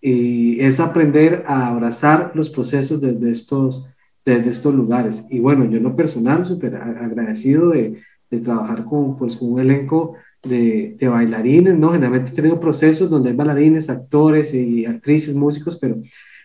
[0.00, 3.88] Y es aprender a abrazar los procesos desde estos,
[4.24, 5.26] desde estos lugares.
[5.30, 9.60] Y bueno, yo en lo personal, súper agradecido de, de trabajar con, pues, con un
[9.60, 11.92] elenco de, de, bailarines, ¿no?
[11.92, 15.96] Generalmente he tenido procesos donde hay bailarines, actores y actrices, músicos, pero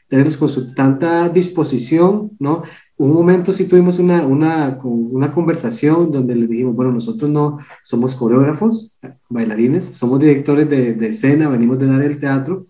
[0.09, 2.63] tenerlos con su tanta disposición, ¿no?
[2.97, 8.15] Un momento sí tuvimos una, una, una conversación donde les dijimos, bueno, nosotros no somos
[8.15, 8.97] coreógrafos,
[9.29, 12.67] bailarines, somos directores de, de escena, venimos de dar el teatro,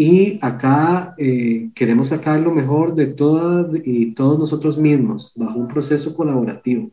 [0.00, 5.68] y acá eh, queremos sacar lo mejor de todas y todos nosotros mismos bajo un
[5.68, 6.90] proceso colaborativo.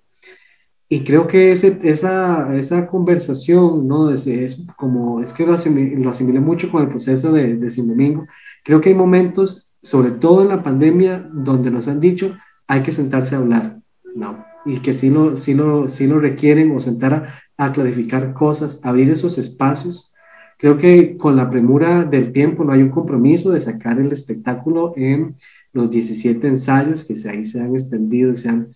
[0.89, 4.10] Y creo que ese, esa, esa conversación, ¿no?
[4.10, 7.69] Es, es, como, es que lo asimilé, lo asimilé, mucho con el proceso de, de
[7.69, 8.26] Sin Domingo.
[8.63, 12.93] Creo que hay momentos, sobre todo en la pandemia, donde nos han dicho, hay que
[12.93, 13.80] sentarse a hablar,
[14.15, 14.45] ¿no?
[14.65, 18.80] Y que sí lo, sí lo, sí lo requieren o sentar a, a clarificar cosas,
[18.84, 20.13] abrir esos espacios.
[20.58, 24.93] Creo que con la premura del tiempo no hay un compromiso de sacar el espectáculo
[24.95, 25.36] en
[25.73, 28.69] los 17 ensayos que se, ahí se han extendido y se han...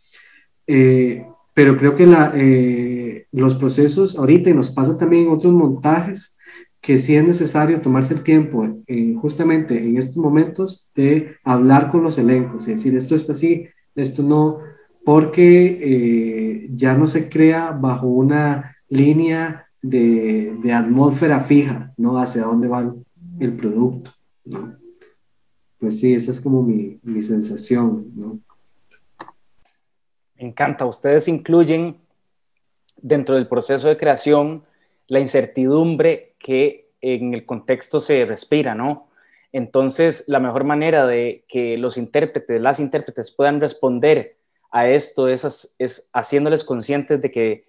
[0.67, 6.35] Eh, pero creo que la, eh, los procesos ahorita y nos pasa también otros montajes
[6.81, 12.03] que sí es necesario tomarse el tiempo eh, justamente en estos momentos de hablar con
[12.03, 14.59] los elencos, es decir, esto está así, esto no,
[15.05, 22.19] porque eh, ya no se crea bajo una línea de, de, atmósfera fija, ¿no?
[22.19, 22.93] Hacia dónde va
[23.39, 24.11] el producto,
[24.45, 24.75] ¿no?
[25.79, 28.39] Pues sí, esa es como mi, mi sensación, ¿no?
[30.41, 30.85] Encanta.
[30.85, 31.97] Ustedes incluyen
[32.97, 34.63] dentro del proceso de creación
[35.07, 39.09] la incertidumbre que en el contexto se respira, ¿no?
[39.51, 44.37] Entonces, la mejor manera de que los intérpretes, las intérpretes puedan responder
[44.71, 47.65] a esto es, es haciéndoles conscientes de que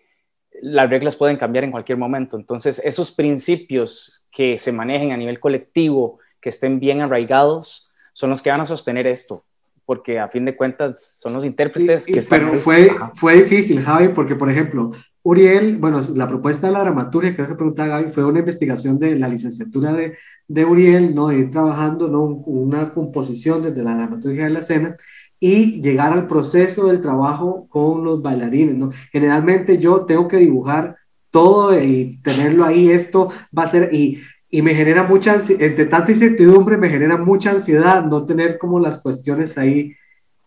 [0.62, 2.36] las reglas pueden cambiar en cualquier momento.
[2.36, 8.40] Entonces, esos principios que se manejen a nivel colectivo, que estén bien arraigados, son los
[8.40, 9.44] que van a sostener esto,
[9.84, 12.50] porque a fin de cuentas son los intérpretes que están...
[12.50, 14.92] Pero fue, fue difícil, Javi, porque, por ejemplo,
[15.22, 19.16] Uriel, bueno, la propuesta de la dramaturgia, creo que preguntaba Gaby, fue una investigación de
[19.16, 20.16] la licenciatura de,
[20.48, 21.28] de Uriel, ¿no?
[21.28, 22.22] De ir trabajando, ¿no?
[22.24, 24.96] Una composición desde la dramaturgia de la escena
[25.38, 28.90] y llegar al proceso del trabajo con los bailarines, ¿no?
[29.10, 30.96] Generalmente yo tengo que dibujar
[31.32, 34.20] todo y tenerlo ahí, esto va a ser, y,
[34.54, 39.00] y me genera mucha, de tanta incertidumbre, me genera mucha ansiedad no tener como las
[39.00, 39.94] cuestiones ahí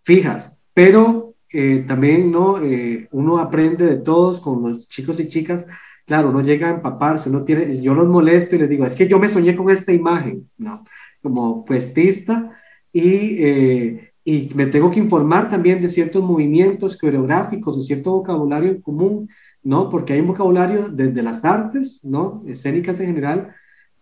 [0.04, 2.64] fijas, pero eh, también, ¿no?
[2.64, 5.66] Eh, uno aprende de todos con los chicos y chicas.
[6.06, 9.08] Claro, uno llega a empaparse, no tiene, yo los molesto y les digo, es que
[9.08, 10.84] yo me soñé con esta imagen, ¿no?
[11.24, 12.52] Como puestista
[12.94, 18.70] y, eh, y me tengo que informar también de ciertos movimientos coreográficos, de cierto vocabulario
[18.70, 19.30] en común,
[19.64, 19.90] ¿no?
[19.90, 22.44] Porque hay un vocabulario desde las artes, ¿no?
[22.46, 23.56] Escénicas en general,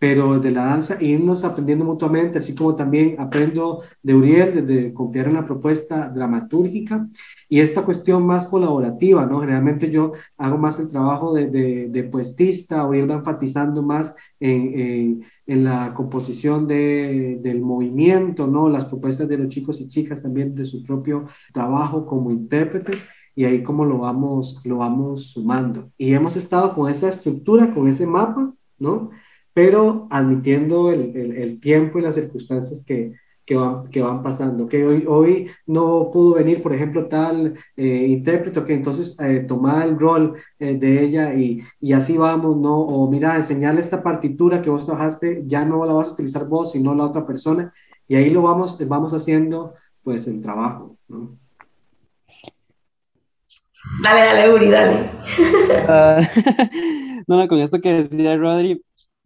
[0.04, 5.28] pero de la danza, irnos aprendiendo mutuamente, así como también aprendo de Uriel, de confiar
[5.28, 7.08] en la propuesta dramatúrgica
[7.48, 9.40] y esta cuestión más colaborativa, ¿no?
[9.40, 14.78] Generalmente yo hago más el trabajo de, de, de puestista o ir enfatizando más en,
[14.78, 18.68] en, en la composición de, del movimiento, ¿no?
[18.68, 23.02] Las propuestas de los chicos y chicas también de su propio trabajo como intérpretes
[23.34, 25.90] y ahí como lo vamos, lo vamos sumando.
[25.96, 29.10] Y hemos estado con esa estructura, con ese mapa, ¿no?
[29.54, 33.14] Pero admitiendo el, el, tiempo y las circunstancias que,
[33.46, 34.66] que, van, que van pasando.
[34.68, 39.86] Que hoy, hoy no pudo venir, por ejemplo, tal eh, intérprete que entonces eh, tomar
[39.86, 42.80] el rol eh, de ella y, y, así vamos, ¿no?
[42.80, 46.72] O mira, enseñarle esta partitura que vos trabajaste, ya no la vas a utilizar vos,
[46.72, 47.72] sino la otra persona.
[48.08, 51.38] Y ahí lo vamos, vamos haciendo, pues, el trabajo, ¿no?
[54.02, 55.10] Dale, dale, Uri, dale.
[55.86, 56.20] Uh,
[57.28, 58.82] no, no, con esto que decía Rodri,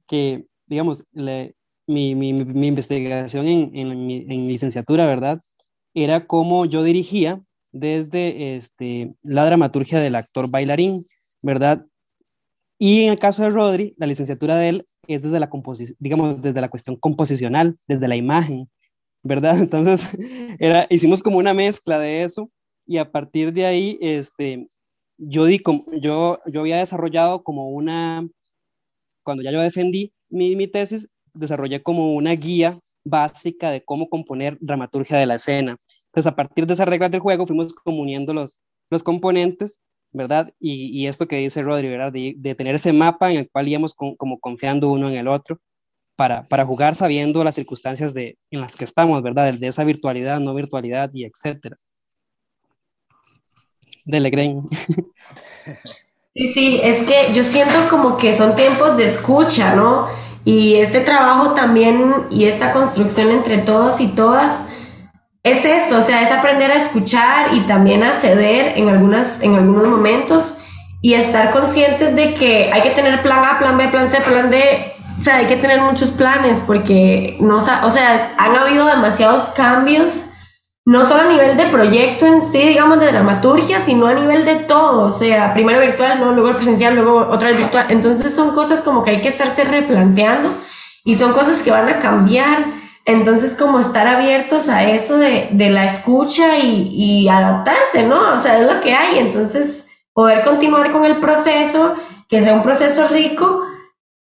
[0.09, 1.55] que, digamos, mi,
[1.87, 5.41] mi, mi, investigación en, en, en, licenciatura, ¿verdad?
[5.95, 7.41] Era cómo yo dirigía
[7.73, 11.05] desde este, la dramaturgia del actor bailarín,
[11.43, 11.87] ¿verdad?
[12.79, 16.43] Y en el caso de Rodri, la licenciatura de él es desde la composición, digamos,
[16.43, 18.69] desde la cuestión composicional, desde la imagen,
[19.23, 19.59] ¿verdad?
[19.61, 20.07] Entonces,
[20.59, 22.51] era, hicimos como una mezcla de eso
[22.87, 24.67] y a partir de ahí, este,
[25.19, 25.61] yo, di,
[26.01, 28.27] yo, yo había desarrollado como una,
[29.29, 34.57] cuando ya yo defendí mi, mi tesis, desarrollé como una guía básica de cómo componer
[34.59, 35.77] dramaturgia de la escena.
[36.07, 39.81] Entonces, a partir de esas reglas del juego, fuimos comuniendo los, los componentes,
[40.13, 40.51] ¿verdad?
[40.59, 42.11] Y, y esto que dice Rodri, ¿verdad?
[42.11, 45.29] De, de, tener ese mapa en el cual íbamos con, como confiando uno en el
[45.29, 45.61] otro
[46.17, 49.53] para, para jugar sabiendo las circunstancias de, en las que estamos, ¿verdad?
[49.53, 51.77] De, de esa virtualidad, no virtualidad y etcétera.
[54.07, 54.65] Dele, Gren.
[56.35, 60.07] Sí, sí, es que yo siento como que son tiempos de escucha, ¿no?
[60.45, 64.63] Y este trabajo también y esta construcción entre todos y todas
[65.43, 69.55] es eso, o sea, es aprender a escuchar y también a ceder en, algunas, en
[69.55, 70.57] algunos momentos
[71.01, 74.51] y estar conscientes de que hay que tener plan A, plan B, plan C, plan
[74.51, 79.43] D, o sea, hay que tener muchos planes porque no, o sea, han habido demasiados
[79.55, 80.13] cambios
[80.89, 84.57] no solo a nivel de proyecto en sí, digamos, de dramaturgia, sino a nivel de
[84.57, 86.33] todo, o sea, primero virtual, ¿no?
[86.33, 87.85] luego presencial, luego otra vez virtual.
[87.91, 90.49] Entonces son cosas como que hay que estarse replanteando
[91.05, 92.65] y son cosas que van a cambiar.
[93.05, 98.35] Entonces, como estar abiertos a eso de, de la escucha y, y, adaptarse, ¿no?
[98.35, 99.19] O sea, es lo que hay.
[99.19, 99.85] Entonces,
[100.15, 101.97] poder continuar con el proceso,
[102.31, 103.63] que sea un proceso rico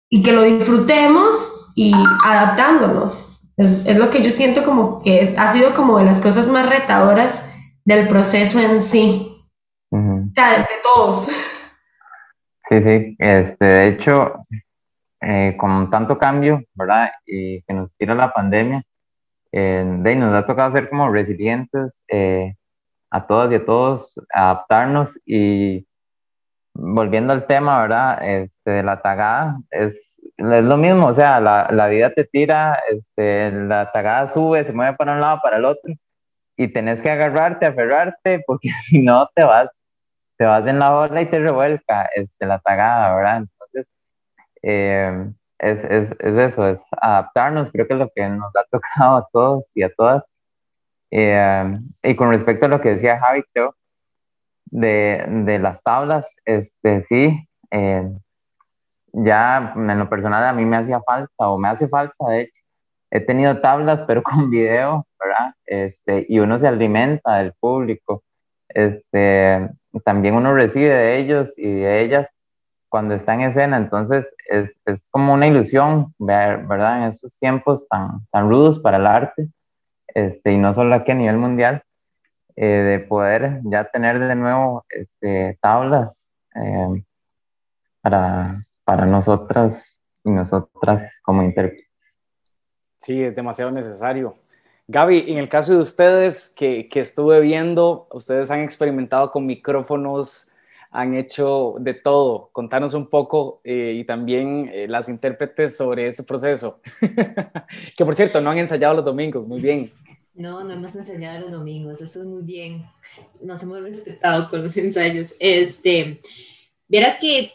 [0.09, 1.35] y que lo disfrutemos
[1.75, 1.93] y
[2.23, 3.32] adaptándonos.
[3.57, 6.67] Es, es, lo que yo siento como que ha sido como de las cosas más
[6.67, 7.45] retadoras
[7.85, 9.37] del proceso en sí.
[9.91, 10.31] Uh -huh.
[10.31, 11.27] O sea, de todos.
[12.65, 14.45] Sí, sí, este, de hecho,
[15.21, 17.11] eh, con tanto cambio, ¿verdad?
[17.25, 18.83] Y que nos tira la pandemia,
[19.51, 22.55] eh, de, nos ha tocado ser como resilientes eh,
[23.09, 25.87] a todas y a todos, adaptarnos y
[26.73, 28.23] volviendo al tema, ¿verdad?
[28.27, 32.79] Este, de la tagada, es, es lo mismo, o sea, la, la, vida te tira,
[32.89, 35.93] este, la tagada sube, se mueve para un lado, para el otro,
[36.57, 39.69] y tenés que agarrarte, aferrarte, porque si no te vas,
[40.37, 43.37] te vas en la ola y te revuelca este, la tagada, ¿verdad?
[43.37, 43.87] Entonces,
[44.63, 49.17] eh, es, es, es, eso, es adaptarnos, creo que es lo que nos ha tocado
[49.17, 50.25] a todos y a todas.
[51.11, 51.73] Eh,
[52.03, 53.75] y con respecto a lo que decía Javi, creo,
[54.65, 58.09] de, de, las tablas, este, sí, eh,
[59.13, 62.61] ya en lo personal a mí me hacía falta o me hace falta, de hecho,
[63.11, 65.53] he tenido tablas pero con video, ¿verdad?
[65.65, 68.23] Este, y uno se alimenta del público,
[68.69, 69.69] este,
[70.03, 72.27] también uno recibe de ellos y de ellas
[72.89, 77.05] cuando está en escena, entonces es, es como una ilusión ver, ¿verdad?
[77.05, 79.49] En estos tiempos tan, tan rudos para el arte,
[80.07, 81.83] este, y no solo aquí a nivel mundial,
[82.55, 87.03] eh, de poder ya tener de nuevo este, tablas eh,
[88.01, 91.87] para, para nosotras y nosotras como intérpretes.
[92.97, 94.35] Sí, es demasiado necesario.
[94.87, 100.51] Gaby, en el caso de ustedes que, que estuve viendo, ustedes han experimentado con micrófonos,
[100.91, 102.49] han hecho de todo.
[102.51, 106.79] Contanos un poco eh, y también las intérpretes sobre ese proceso.
[107.97, 109.91] que por cierto, no han ensayado los domingos, muy bien.
[110.35, 112.85] No, no hemos enseñado los domingos, eso es muy bien.
[113.41, 115.35] Nos hemos respetado con los ensayos.
[115.39, 116.19] Este,
[116.87, 117.53] vieras que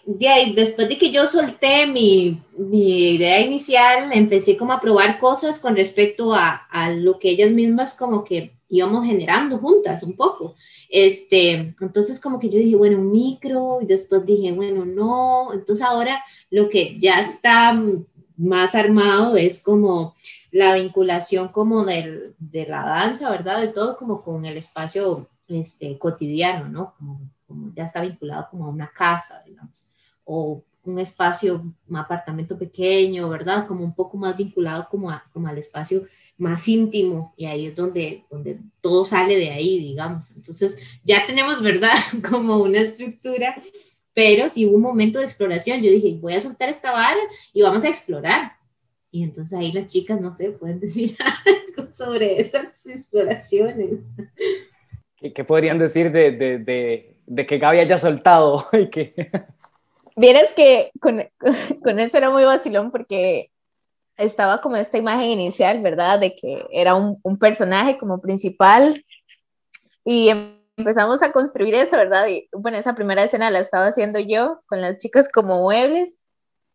[0.55, 6.35] después de que yo solté mi, idea inicial, empecé como a probar cosas con respecto
[6.35, 6.67] a,
[6.97, 10.55] lo que ellas mismas como que íbamos generando juntas un poco.
[10.89, 15.53] Este, entonces como que yo dije, bueno, micro, y después dije, bueno, no.
[15.53, 17.81] Entonces ahora lo que ya está
[18.37, 20.15] más armado es como
[20.51, 23.61] la vinculación como del, de la danza, ¿verdad?
[23.61, 26.95] De todo como con el espacio este, cotidiano, ¿no?
[27.49, 29.91] Como, ya está vinculado como a una casa, digamos,
[30.25, 33.67] o un espacio, un apartamento pequeño, ¿verdad?
[33.67, 36.05] Como un poco más vinculado como, a, como al espacio
[36.37, 40.37] más íntimo y ahí es donde, donde todo sale de ahí, digamos.
[40.37, 41.93] Entonces ya tenemos, ¿verdad?
[42.31, 43.57] Como una estructura,
[44.15, 47.21] pero si hubo un momento de exploración, yo dije, voy a soltar esta vara
[47.53, 48.53] y vamos a explorar,
[49.11, 54.01] y entonces ahí las chicas, no sé, pueden decir algo sobre esas exploraciones.
[55.17, 58.67] ¿Qué, podrían decir de, de, de, que Gaby haya soltado?
[58.73, 59.31] y que...
[60.17, 61.25] Vieres que con,
[61.83, 63.51] con eso era muy vacilón porque
[64.17, 66.19] estaba como esta imagen inicial, ¿verdad?
[66.19, 69.05] De que era un, un personaje como principal
[70.05, 70.31] y
[70.77, 72.27] empezamos a construir eso, ¿verdad?
[72.29, 76.19] Y bueno, esa primera escena la estaba haciendo yo con las chicas como muebles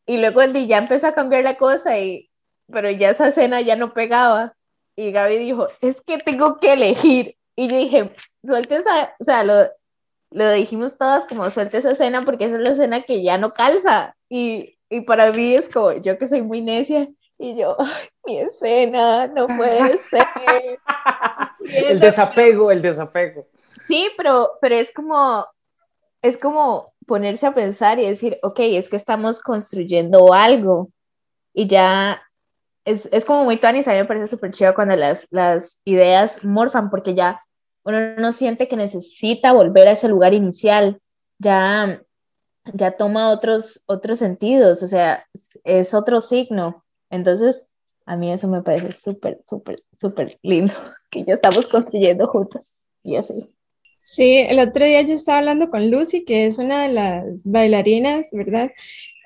[0.05, 2.29] y luego el ya empezó a cambiar la cosa, y,
[2.67, 4.55] pero ya esa escena ya no pegaba.
[4.95, 7.37] Y Gaby dijo, es que tengo que elegir.
[7.55, 9.53] Y yo dije, suelte esa, o sea, lo,
[10.33, 13.53] lo dijimos todas como suelte esa escena porque esa es la escena que ya no
[13.53, 14.15] calza.
[14.29, 17.07] Y, y para mí es como, yo que soy muy necia,
[17.37, 17.75] y yo,
[18.25, 20.25] mi escena, no puede ser.
[21.89, 23.47] el desapego, el desapego.
[23.85, 25.45] Sí, pero, pero es como,
[26.21, 30.89] es como ponerse a pensar y decir, ok, es que estamos construyendo algo
[31.53, 32.21] y ya
[32.85, 36.43] es, es como muy tuanis, a mí me parece súper chido cuando las, las ideas
[36.43, 37.41] morfan porque ya
[37.83, 41.01] uno no siente que necesita volver a ese lugar inicial,
[41.39, 42.01] ya,
[42.73, 45.25] ya toma otros, otros sentidos, o sea,
[45.63, 46.83] es otro signo.
[47.09, 47.63] Entonces,
[48.05, 50.73] a mí eso me parece súper, súper, súper lindo,
[51.09, 53.49] que ya estamos construyendo juntos y así.
[53.97, 58.31] Sí, el otro día yo estaba hablando con Lucy, que es una de las bailarinas,
[58.33, 58.71] ¿verdad?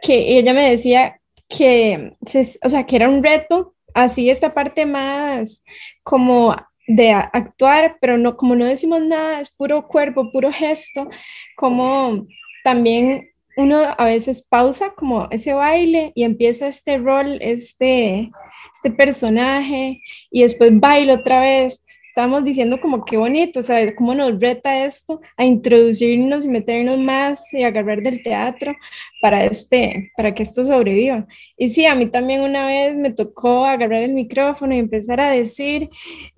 [0.03, 2.15] Que ella me decía que,
[2.63, 5.63] o sea, que era un reto, así esta parte más
[6.03, 6.55] como
[6.87, 11.09] de actuar, pero no, como no decimos nada, es puro cuerpo, puro gesto,
[11.55, 12.25] como
[12.63, 18.31] también uno a veces pausa como ese baile y empieza este rol, este,
[18.73, 21.83] este personaje, y después baila otra vez
[22.17, 26.97] estamos diciendo como qué bonito, o sea, cómo nos reta esto a introducirnos y meternos
[26.97, 28.73] más y agarrar del teatro
[29.21, 31.27] para, este, para que esto sobreviva.
[31.57, 35.29] Y sí, a mí también una vez me tocó agarrar el micrófono y empezar a
[35.29, 35.91] decir,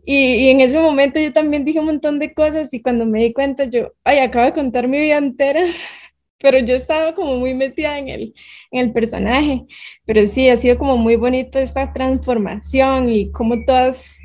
[0.03, 3.23] y, y en ese momento yo también dije un montón de cosas y cuando me
[3.23, 5.61] di cuenta yo, ay, acabo de contar mi vida entera,
[6.39, 8.33] pero yo estaba como muy metida en el,
[8.71, 9.65] en el personaje.
[10.05, 14.18] Pero sí, ha sido como muy bonito esta transformación y como todas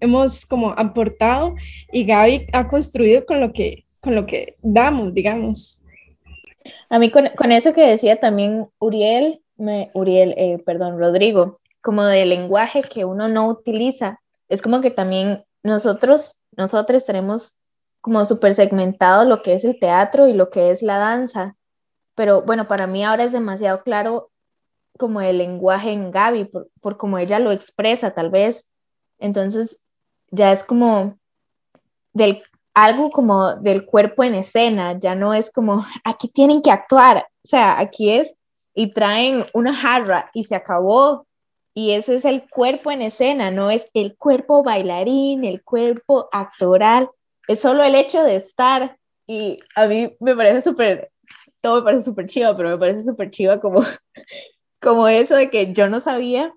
[0.00, 1.54] hemos como aportado
[1.92, 5.84] y Gaby ha construido con lo que, con lo que damos, digamos.
[6.88, 12.04] A mí con, con eso que decía también Uriel, me, Uriel, eh, perdón, Rodrigo, como
[12.04, 17.58] del lenguaje que uno no utiliza, es como que también nosotros, nosotros tenemos
[18.00, 21.56] como súper segmentado lo que es el teatro y lo que es la danza,
[22.14, 24.30] pero bueno, para mí ahora es demasiado claro
[24.98, 28.67] como el lenguaje en Gaby, por, por como ella lo expresa, tal vez
[29.18, 29.82] entonces,
[30.30, 31.18] ya es como
[32.12, 32.42] del
[32.74, 37.48] algo como del cuerpo en escena, ya no es como aquí tienen que actuar, o
[37.48, 38.34] sea, aquí es
[38.74, 41.26] y traen una jarra y se acabó.
[41.74, 47.08] Y ese es el cuerpo en escena, no es el cuerpo bailarín, el cuerpo actoral,
[47.48, 48.96] es solo el hecho de estar.
[49.26, 51.10] y a mí me parece súper,
[51.60, 53.80] todo me parece súper chiva, pero me parece súper chiva como,
[54.80, 56.54] como eso de que yo no sabía,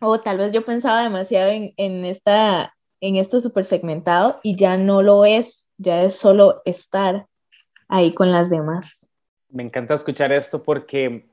[0.00, 4.76] o tal vez yo pensaba demasiado en, en, esta, en esto súper segmentado y ya
[4.76, 7.26] no lo es, ya es solo estar
[7.88, 9.06] ahí con las demás.
[9.48, 11.26] Me encanta escuchar esto porque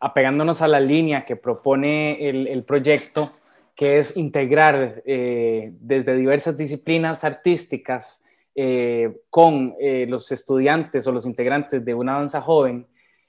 [0.00, 3.30] apegándonos a la línea que propone el, el proyecto,
[3.74, 11.24] que es integrar eh, desde diversas disciplinas artísticas eh, con eh, los estudiantes o los
[11.24, 12.86] integrantes de una danza joven,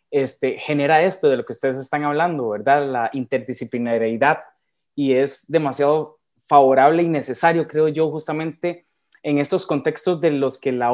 [0.09, 2.85] este, genera esto de lo que ustedes están hablando, ¿verdad?
[2.85, 4.39] La interdisciplinariedad
[4.95, 8.85] y es demasiado favorable y necesario, creo yo, justamente
[9.23, 10.91] en estos contextos de los que las,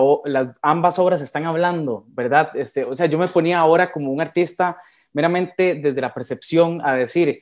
[0.61, 2.51] ambas obras están hablando, ¿verdad?
[2.55, 4.77] Este, o sea, yo me ponía ahora como un artista
[5.13, 7.41] meramente desde la percepción a decir,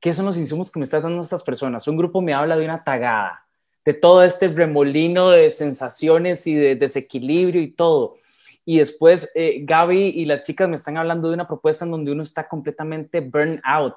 [0.00, 1.86] ¿qué son los insumos que me están dando estas personas?
[1.86, 3.46] Un grupo me habla de una tagada,
[3.84, 8.16] de todo este remolino de sensaciones y de desequilibrio y todo.
[8.64, 12.12] Y después eh, Gaby y las chicas me están hablando de una propuesta en donde
[12.12, 13.96] uno está completamente burn out.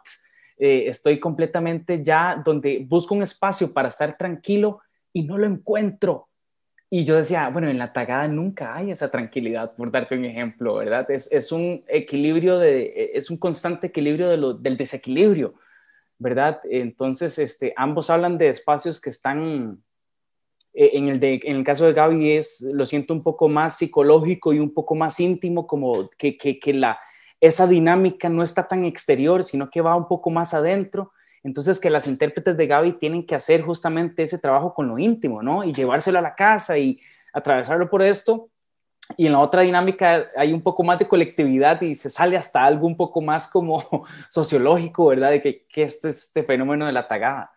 [0.60, 4.80] Eh, estoy completamente ya donde busco un espacio para estar tranquilo
[5.14, 6.30] y no lo encuentro.
[6.90, 10.76] Y yo decía, bueno, en la tagada nunca hay esa tranquilidad, por darte un ejemplo,
[10.76, 11.10] ¿verdad?
[11.12, 15.56] Es, es un equilibrio, de, es un constante equilibrio de lo, del desequilibrio,
[16.18, 16.62] ¿verdad?
[16.64, 19.84] Entonces, este, ambos hablan de espacios que están,
[20.74, 23.78] eh, en, el de, en el caso de Gaby es, lo siento un poco más
[23.78, 26.98] psicológico y un poco más íntimo, como que, que, que la,
[27.42, 31.12] esa dinámica no está tan exterior, sino que va un poco más adentro
[31.48, 35.42] entonces, que las intérpretes de Gaby tienen que hacer justamente ese trabajo con lo íntimo,
[35.42, 35.64] ¿no?
[35.64, 37.00] Y llevárselo a la casa y
[37.32, 38.50] atravesarlo por esto.
[39.16, 42.66] Y en la otra dinámica hay un poco más de colectividad y se sale hasta
[42.66, 43.82] algo un poco más como
[44.30, 45.30] sociológico, ¿verdad?
[45.30, 47.54] De que, que este, este fenómeno de la tagada.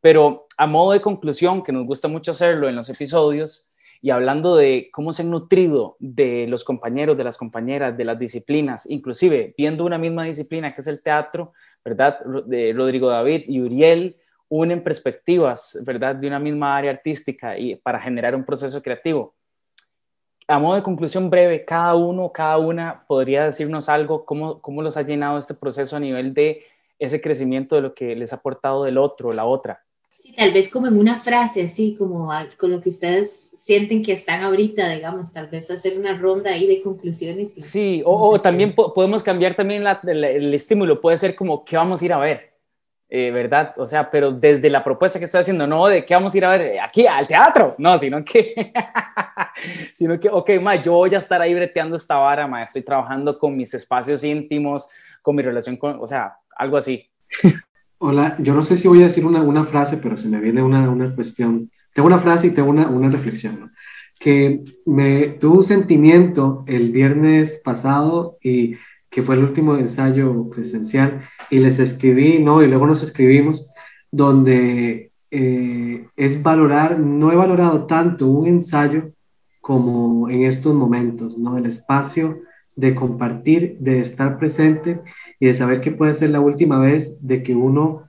[0.00, 3.71] Pero a modo de conclusión, que nos gusta mucho hacerlo en los episodios,
[4.04, 8.18] y hablando de cómo se han nutrido de los compañeros, de las compañeras, de las
[8.18, 11.52] disciplinas, inclusive viendo una misma disciplina que es el teatro,
[11.84, 12.18] ¿verdad?
[12.46, 14.16] De Rodrigo David y Uriel
[14.48, 16.16] unen perspectivas, ¿verdad?
[16.16, 19.36] De una misma área artística y para generar un proceso creativo.
[20.48, 24.96] A modo de conclusión breve, cada uno, cada una podría decirnos algo, cómo, cómo los
[24.96, 26.64] ha llenado este proceso a nivel de
[26.98, 29.84] ese crecimiento de lo que les ha aportado del otro, la otra.
[30.22, 34.12] Sí, tal vez como en una frase, así como con lo que ustedes sienten que
[34.12, 37.54] están ahorita, digamos, tal vez hacer una ronda ahí de conclusiones.
[37.54, 42.12] sí, o, también podemos cambiar también el, estímulo, puede ser como, ¿qué vamos a ir
[42.12, 42.52] a ver?
[43.08, 43.74] Eh, ¿Verdad?
[43.76, 46.44] O sea, pero desde la propuesta que estoy haciendo, no de qué vamos a ir
[46.44, 48.72] a ver aquí al teatro, no, sino que,
[49.92, 53.36] sino que, ok, ma, yo voy a estar ahí breteando esta vara, ma, estoy trabajando
[53.36, 54.88] con mis espacios íntimos,
[55.20, 57.10] con mi relación con, o sea, algo así.
[58.04, 60.60] Hola, yo no sé si voy a decir una, una frase, pero se me viene
[60.60, 61.70] una, una cuestión.
[61.94, 63.70] Tengo una frase y tengo una, una reflexión,
[64.18, 68.74] que me tuvo un sentimiento el viernes pasado y
[69.08, 72.60] que fue el último ensayo presencial y les escribí, ¿no?
[72.60, 73.70] Y luego nos escribimos
[74.10, 79.12] donde eh, es valorar, no he valorado tanto un ensayo
[79.60, 81.56] como en estos momentos, ¿no?
[81.56, 82.40] El espacio
[82.76, 85.00] de compartir, de estar presente
[85.38, 88.08] y de saber que puede ser la última vez de que uno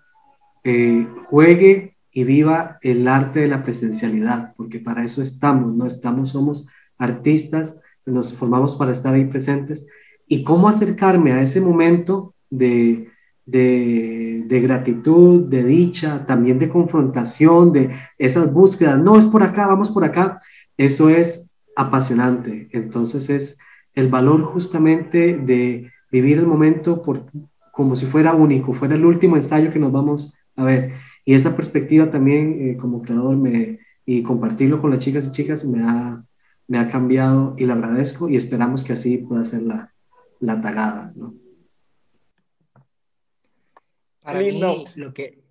[0.63, 5.85] eh, juegue y viva el arte de la presencialidad, porque para eso estamos, ¿no?
[5.85, 9.87] Estamos, somos artistas, nos formamos para estar ahí presentes.
[10.27, 13.09] Y cómo acercarme a ese momento de,
[13.45, 19.67] de, de, gratitud, de dicha, también de confrontación, de esas búsquedas, no es por acá,
[19.67, 20.39] vamos por acá,
[20.77, 22.69] eso es apasionante.
[22.71, 23.57] Entonces es
[23.95, 27.25] el valor justamente de vivir el momento por,
[27.71, 30.93] como si fuera único, fuera el último ensayo que nos vamos a ver.
[31.25, 35.63] Y esa perspectiva también eh, como creador me, y compartirlo con las chicas y chicas
[35.65, 36.23] me ha,
[36.67, 39.93] me ha cambiado y le agradezco y esperamos que así pueda ser la,
[40.39, 41.13] la tagada.
[41.15, 41.33] ¿no?
[44.21, 44.59] Para mí,
[44.95, 45.43] lo que,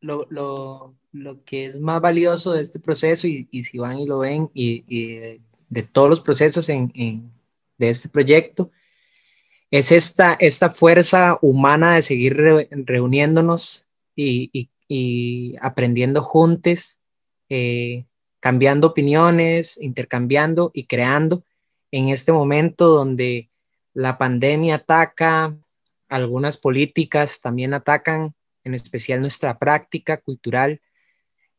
[0.00, 4.06] lo, lo, lo, que es más valioso de este proceso, y, y si van y
[4.06, 7.30] lo ven, y, y de, de, todos los procesos en, en,
[7.80, 8.70] de este proyecto
[9.70, 12.36] es esta, esta fuerza humana de seguir
[12.70, 14.68] reuniéndonos y,
[15.60, 16.98] aprendiendo juntos,
[17.48, 18.06] eh,
[18.40, 21.44] cambiando opiniones, intercambiando y creando
[21.90, 23.50] en este momento donde
[23.94, 25.56] la pandemia ataca,
[26.08, 30.80] algunas políticas también atacan, en especial nuestra práctica cultural.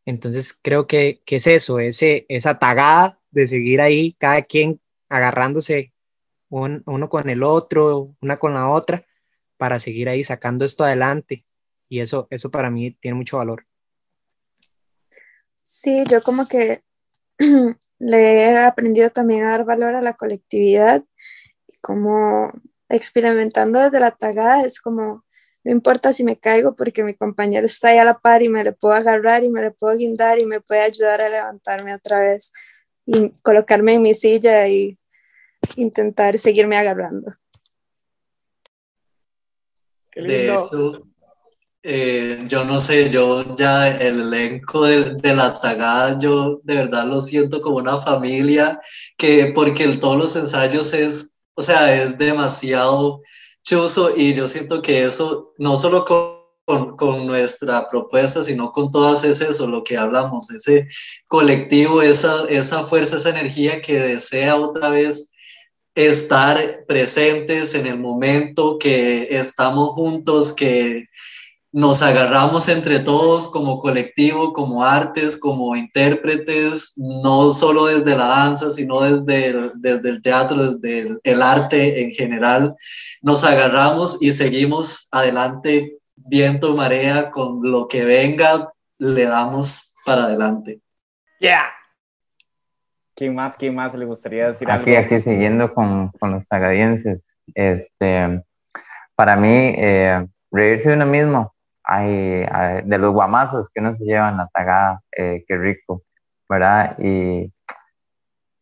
[0.06, 5.91] Entonces creo que, es eso, ese, esa tagada de seguir ahí, cada quien agarrándose
[6.52, 9.06] uno con el otro, una con la otra,
[9.58, 11.46] para seguir ahí sacando esto adelante.
[11.88, 13.66] Y eso, eso para mí tiene mucho valor.
[15.62, 16.84] Sí, yo como que
[18.00, 21.04] le he aprendido también a dar valor a la colectividad
[21.68, 22.52] y como
[22.90, 25.24] experimentando desde la tagada es como,
[25.64, 28.64] no importa si me caigo porque mi compañero está ahí a la par y me
[28.64, 32.20] le puedo agarrar y me le puedo guindar y me puede ayudar a levantarme otra
[32.20, 32.52] vez
[33.06, 34.98] y colocarme en mi silla y
[35.76, 37.36] intentar seguirme agarrando.
[40.16, 41.08] De hecho,
[41.84, 47.08] eh, yo no sé, yo ya el elenco de, de, la tagada, yo de verdad
[47.08, 48.80] lo siento como una familia,
[49.18, 53.22] que porque el, todos los ensayos es, o sea, es demasiado
[53.64, 59.24] chuzo y yo siento que eso, no solo con, con, nuestra propuesta, sino con todas
[59.24, 60.88] es eso, lo que hablamos, ese
[61.28, 65.31] colectivo, esa, esa fuerza, esa energía que desea otra vez
[65.96, 71.06] estar presentes en el momento, que estamos juntos, que
[71.74, 78.72] nos agarramos entre todos como colectivo, como artes, como intérpretes, no solo desde la danza,
[78.72, 82.76] sino desde el, desde el teatro, desde el, arte en general.
[83.22, 90.82] Nos agarramos y seguimos adelante, viento, marea, con lo que venga, le damos para adelante.
[91.40, 91.81] Yeah.
[93.22, 95.06] ¿Quién más, quién más le gustaría decir aquí, algo?
[95.06, 98.44] Aquí siguiendo con, con los tagadienses, este,
[99.14, 101.54] para mí, eh, reírse de uno mismo,
[101.84, 102.48] hay,
[102.84, 106.02] de los guamazos que uno se lleva en la tagada, eh, qué rico,
[106.50, 106.98] ¿verdad?
[106.98, 107.54] Y,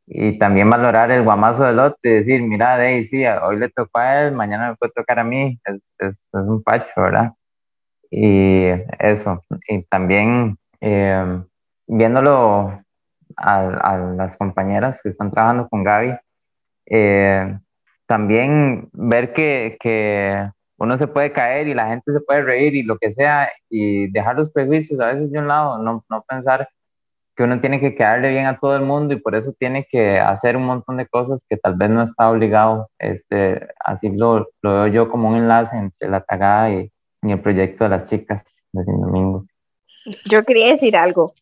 [0.06, 4.00] y también valorar el guamazo del otro y decir, mira, Dey, sí, hoy le tocó
[4.00, 7.32] a él, mañana me puede tocar a mí, es, es, es un pacho, ¿verdad?
[8.12, 8.66] Y
[9.00, 11.44] eso, y también eh,
[11.88, 12.84] viéndolo
[13.40, 16.16] a, a, las compañeras que están trabajando con Gaby,
[16.88, 17.58] eh,
[18.06, 22.84] también ver que, que uno se puede caer y la gente se puede reír y
[22.84, 26.68] lo que sea y dejar los prejuicios a veces de un lado, no, no pensar
[27.36, 30.20] que uno tiene que quedarle bien a todo el mundo y por eso tiene que
[30.20, 32.90] hacer un montón de cosas que tal vez no está obligado.
[33.00, 37.40] Este, así lo, lo veo yo como un enlace entre la tagada y, y el
[37.40, 39.46] proyecto de las chicas de Sin Domingo.
[40.26, 41.34] Yo quería decir algo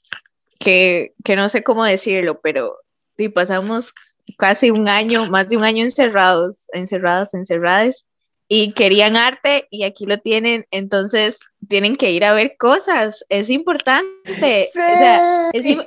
[0.67, 2.75] que, que no sé cómo decirlo, pero
[3.15, 3.93] si pasamos
[4.37, 8.03] casi un año, más de un año encerrados, encerradas, encerradas,
[8.49, 11.39] y querían arte y aquí lo tienen, entonces
[11.69, 14.67] tienen que ir a ver cosas, es importante.
[14.73, 14.79] Sí.
[14.79, 15.77] O sea, es,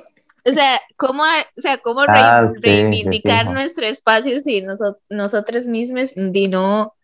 [0.45, 3.53] o sea, ¿cómo, o sea, cómo Ah, sí, reivindicar sí, sí.
[3.53, 6.95] nuestro espacio si noso- nosotros mismos y no,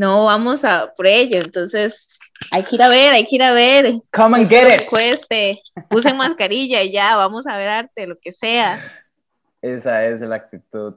[0.00, 1.42] no vamos a por ello?
[1.42, 2.08] Entonces,
[2.50, 3.92] hay que ir a ver, hay que ir a ver.
[4.10, 4.88] Come and lo get que it.
[4.88, 8.82] cueste, usen mascarilla y ya, vamos a ver arte, lo que sea.
[9.60, 10.94] Esa es la actitud.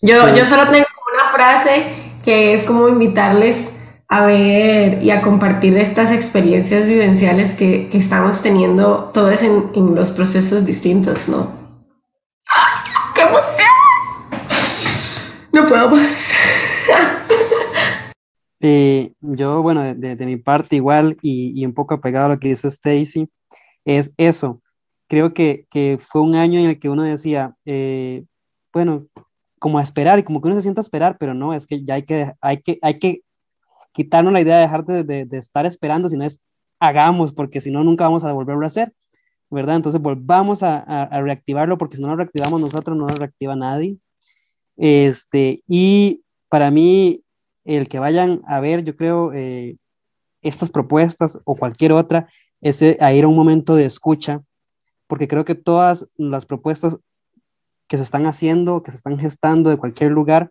[0.00, 1.86] Yo, yo solo tengo una frase
[2.24, 3.70] que es como invitarles
[4.06, 9.96] a ver y a compartir estas experiencias vivenciales que, que estamos teniendo todos en, en
[9.96, 11.52] los procesos distintos, ¿no?
[13.12, 13.68] ¡Qué emoción!
[15.50, 16.30] No puedo más.
[18.66, 22.68] Eh, yo, bueno, de, mi parte igual y, un poco apegado a lo que dice
[22.68, 23.28] Stacy,
[23.84, 24.62] es eso.
[25.06, 28.24] Creo que, que fue un año en el que uno decía, eh,
[28.72, 29.06] bueno,
[29.58, 31.84] como a esperar y como que uno se sienta a esperar, pero no, es que
[31.84, 33.20] ya hay que, hay que, hay que
[33.92, 36.40] quitarnos la idea de dejar de, estar esperando, sino es
[36.80, 38.94] hagamos, porque si no, nunca vamos a volverlo a hacer,
[39.50, 39.76] ¿verdad?
[39.76, 43.56] Entonces volvamos a, a- a reactivarlo, porque si no lo reactivamos nosotros, no lo reactiva
[43.56, 44.00] nadie.
[44.76, 47.23] Este, y para mí,
[47.64, 49.76] el que vayan a ver, yo creo, eh,
[50.42, 52.28] estas propuestas o cualquier otra,
[52.60, 54.42] es eh, a ir a un momento de escucha,
[55.06, 56.96] porque creo que todas las propuestas
[57.88, 60.50] que se están haciendo, que se están gestando de cualquier lugar,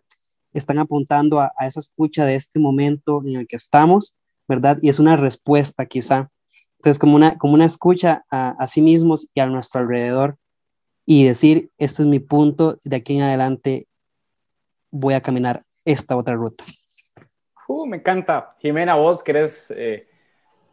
[0.52, 4.14] están apuntando a, esa escucha de este momento en el que estamos,
[4.46, 4.78] ¿verdad?
[4.82, 6.30] Y es una respuesta quizá.
[6.78, 10.36] Entonces, como una, como una escucha a, a sí mismos y a nuestro alrededor
[11.06, 13.88] y decir, este es mi punto, de aquí en adelante
[14.90, 16.64] voy a caminar esta otra ruta.
[17.68, 18.56] Uh, me encanta.
[18.60, 20.06] Jimena, vos querés eh,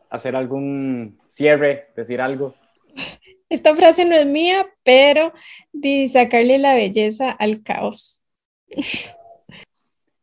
[0.09, 2.55] hacer algún cierre, decir algo.
[3.49, 5.33] Esta frase no es mía, pero
[5.73, 8.23] de sacarle la belleza al caos.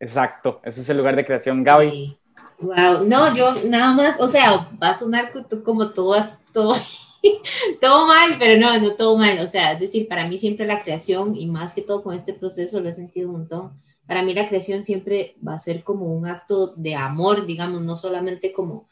[0.00, 2.18] Exacto, ese es el lugar de creación, Gaby.
[2.60, 6.16] Wow, no, yo nada más, o sea, va a sonar co- como todo,
[6.52, 6.74] todo,
[7.80, 9.38] todo mal, pero no, no todo mal.
[9.40, 12.34] O sea, es decir, para mí siempre la creación y más que todo con este
[12.34, 13.72] proceso lo he sentido un montón.
[14.08, 17.94] Para mí la creación siempre va a ser como un acto de amor, digamos, no
[17.94, 18.88] solamente como,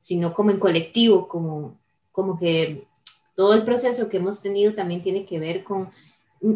[0.00, 1.78] sino como en colectivo, como,
[2.12, 2.86] como que
[3.34, 5.90] todo el proceso que hemos tenido también tiene que ver con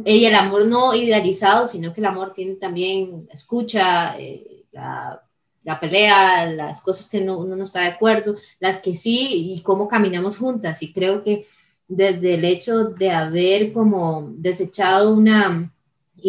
[0.05, 5.23] y el amor no idealizado, sino que el amor tiene también escucha, eh, la,
[5.63, 9.63] la pelea, las cosas que no, uno no está de acuerdo, las que sí y
[9.63, 10.83] cómo caminamos juntas.
[10.83, 11.45] Y creo que
[11.89, 15.73] desde el hecho de haber como desechado una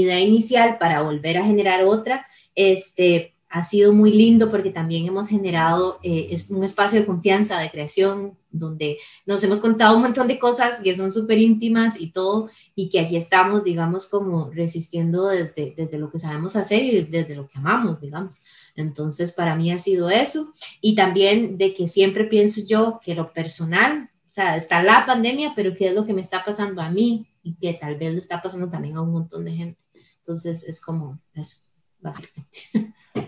[0.02, 2.26] idea inicial para volver a generar otra,
[2.56, 7.72] este, ha sido muy lindo porque también hemos generado eh, un espacio de confianza, de
[7.72, 12.50] creación, donde nos hemos contado un montón de cosas que son súper íntimas y todo,
[12.76, 17.36] y que aquí estamos, digamos, como resistiendo desde, desde lo que sabemos hacer y desde
[17.36, 18.44] lo que amamos, digamos.
[18.76, 20.52] Entonces, para mí ha sido eso.
[20.82, 25.54] Y también de que siempre pienso yo que lo personal, o sea, está la pandemia,
[25.56, 28.20] pero qué es lo que me está pasando a mí y que tal vez le
[28.20, 29.87] está pasando también a un montón de gente.
[30.28, 31.62] Entonces, es como eso,
[32.02, 32.60] básicamente.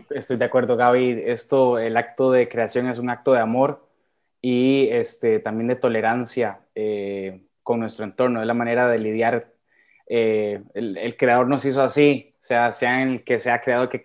[0.10, 1.24] Estoy de acuerdo, Gaby.
[1.28, 3.88] Esto, el acto de creación es un acto de amor
[4.42, 8.42] y este, también de tolerancia eh, con nuestro entorno.
[8.42, 9.54] Es la manera de lidiar.
[10.08, 14.02] Eh, el, creador nos hizo así, sea, sea el que sea creado que,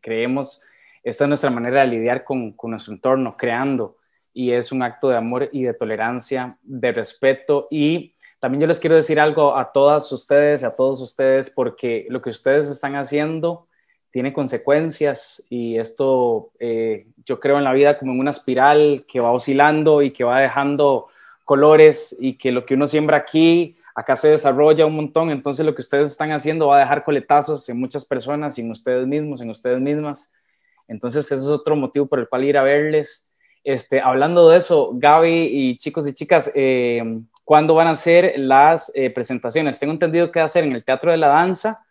[0.00, 0.64] creemos.
[1.02, 3.98] Esta es nuestra manera de lidiar con nuestro entorno, creando.
[4.32, 7.68] Y es un acto de amor y de tolerancia, de respeto.
[7.70, 8.11] Y
[8.42, 12.30] también yo les quiero decir algo a todas ustedes, a todos ustedes, porque lo que
[12.30, 13.68] ustedes están haciendo
[14.10, 19.20] tiene consecuencias y esto eh, yo creo en la vida como en una espiral que
[19.20, 21.06] va oscilando y que va dejando
[21.44, 25.72] colores y que lo que uno siembra aquí, acá se desarrolla un montón, entonces lo
[25.72, 29.50] que ustedes están haciendo va a dejar coletazos en muchas personas, en ustedes mismos, en
[29.50, 30.34] ustedes mismas.
[30.88, 33.32] Entonces ese es otro motivo por el cual ir a verles.
[33.62, 38.92] Este, hablando de eso, Gaby y chicos y chicas, eh, ¿cuándo van a ser las
[38.94, 39.78] eh, presentaciones?
[39.78, 41.84] Tengo entendido que va a ser en el Teatro de la Danza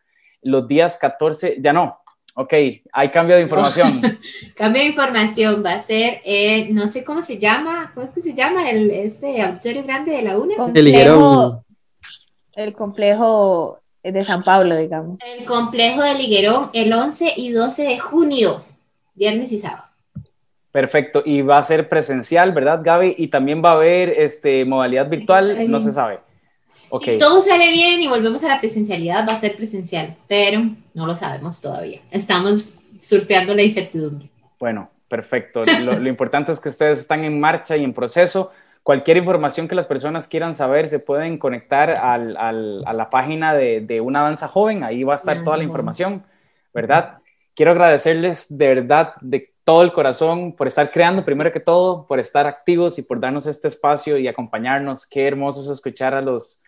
[0.44, 2.02] los días 14, ya no,
[2.34, 2.54] Ok,
[2.94, 4.02] hay cambio de información.
[4.56, 8.22] cambio de información va a ser, eh, no sé cómo se llama, ¿cómo es que
[8.22, 10.56] se llama el este auditorio grande de la UNE?
[10.56, 11.66] Complejo,
[12.56, 15.20] el complejo de San Pablo, digamos.
[15.38, 18.64] El complejo de Liguerón el 11 y 12 de junio,
[19.14, 19.91] viernes y sábado.
[20.72, 23.16] Perfecto, y va a ser presencial, ¿verdad, Gaby?
[23.18, 26.20] Y también va a haber este, modalidad virtual, no se sabe.
[27.00, 30.62] Si todo sale bien y volvemos a la presencialidad, va a ser presencial, pero
[30.94, 32.02] no lo sabemos todavía.
[32.12, 34.30] Estamos surfeando la incertidumbre.
[34.60, 35.64] Bueno, perfecto.
[35.84, 38.52] Lo, importante es que ustedes están en marcha y en proceso.
[38.84, 43.54] Cualquier información que las personas quieran saber, se pueden conectar al, al, a la página
[43.54, 44.84] de, de, Una Danza Joven.
[44.84, 46.24] Ahí va a estar toda la información,
[46.74, 47.20] ¿verdad?
[47.56, 52.20] Quiero agradecerles de verdad, de todo el corazón, por estar creando, primero que todo, por
[52.20, 55.06] estar activos y por darnos este espacio y acompañarnos.
[55.06, 56.64] Qué hermoso es escuchar a los,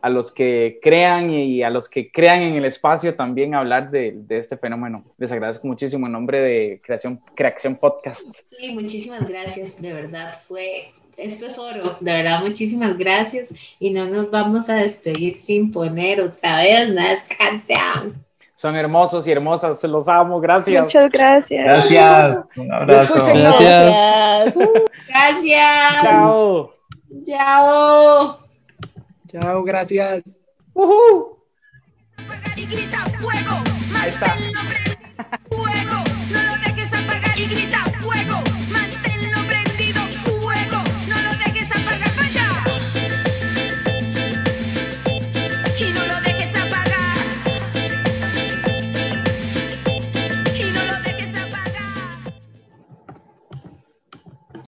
[0.00, 4.18] a los que crean y a los que crean en el espacio también hablar de,
[4.30, 5.04] este fenómeno.
[5.18, 8.34] Les agradezco muchísimo en nombre de Creación, Creación Podcast.
[8.58, 14.06] Sí, muchísimas gracias, de verdad, fue, esto es oro, de verdad, muchísimas gracias y no
[14.06, 18.27] nos vamos a despedir sin poner otra vez nuestra canción.
[18.58, 20.82] Son hermosos y hermosas, se los amo, gracias.
[20.82, 21.64] Muchas gracias.
[21.64, 23.14] Gracias, un abrazo.
[23.14, 24.56] Gracias.
[25.06, 26.02] Gracias.
[26.02, 26.74] Chao.
[27.24, 28.38] Chao.
[29.28, 30.24] Chao, gracias.
[30.74, 31.36] Uh
[33.94, 34.34] Ahí está.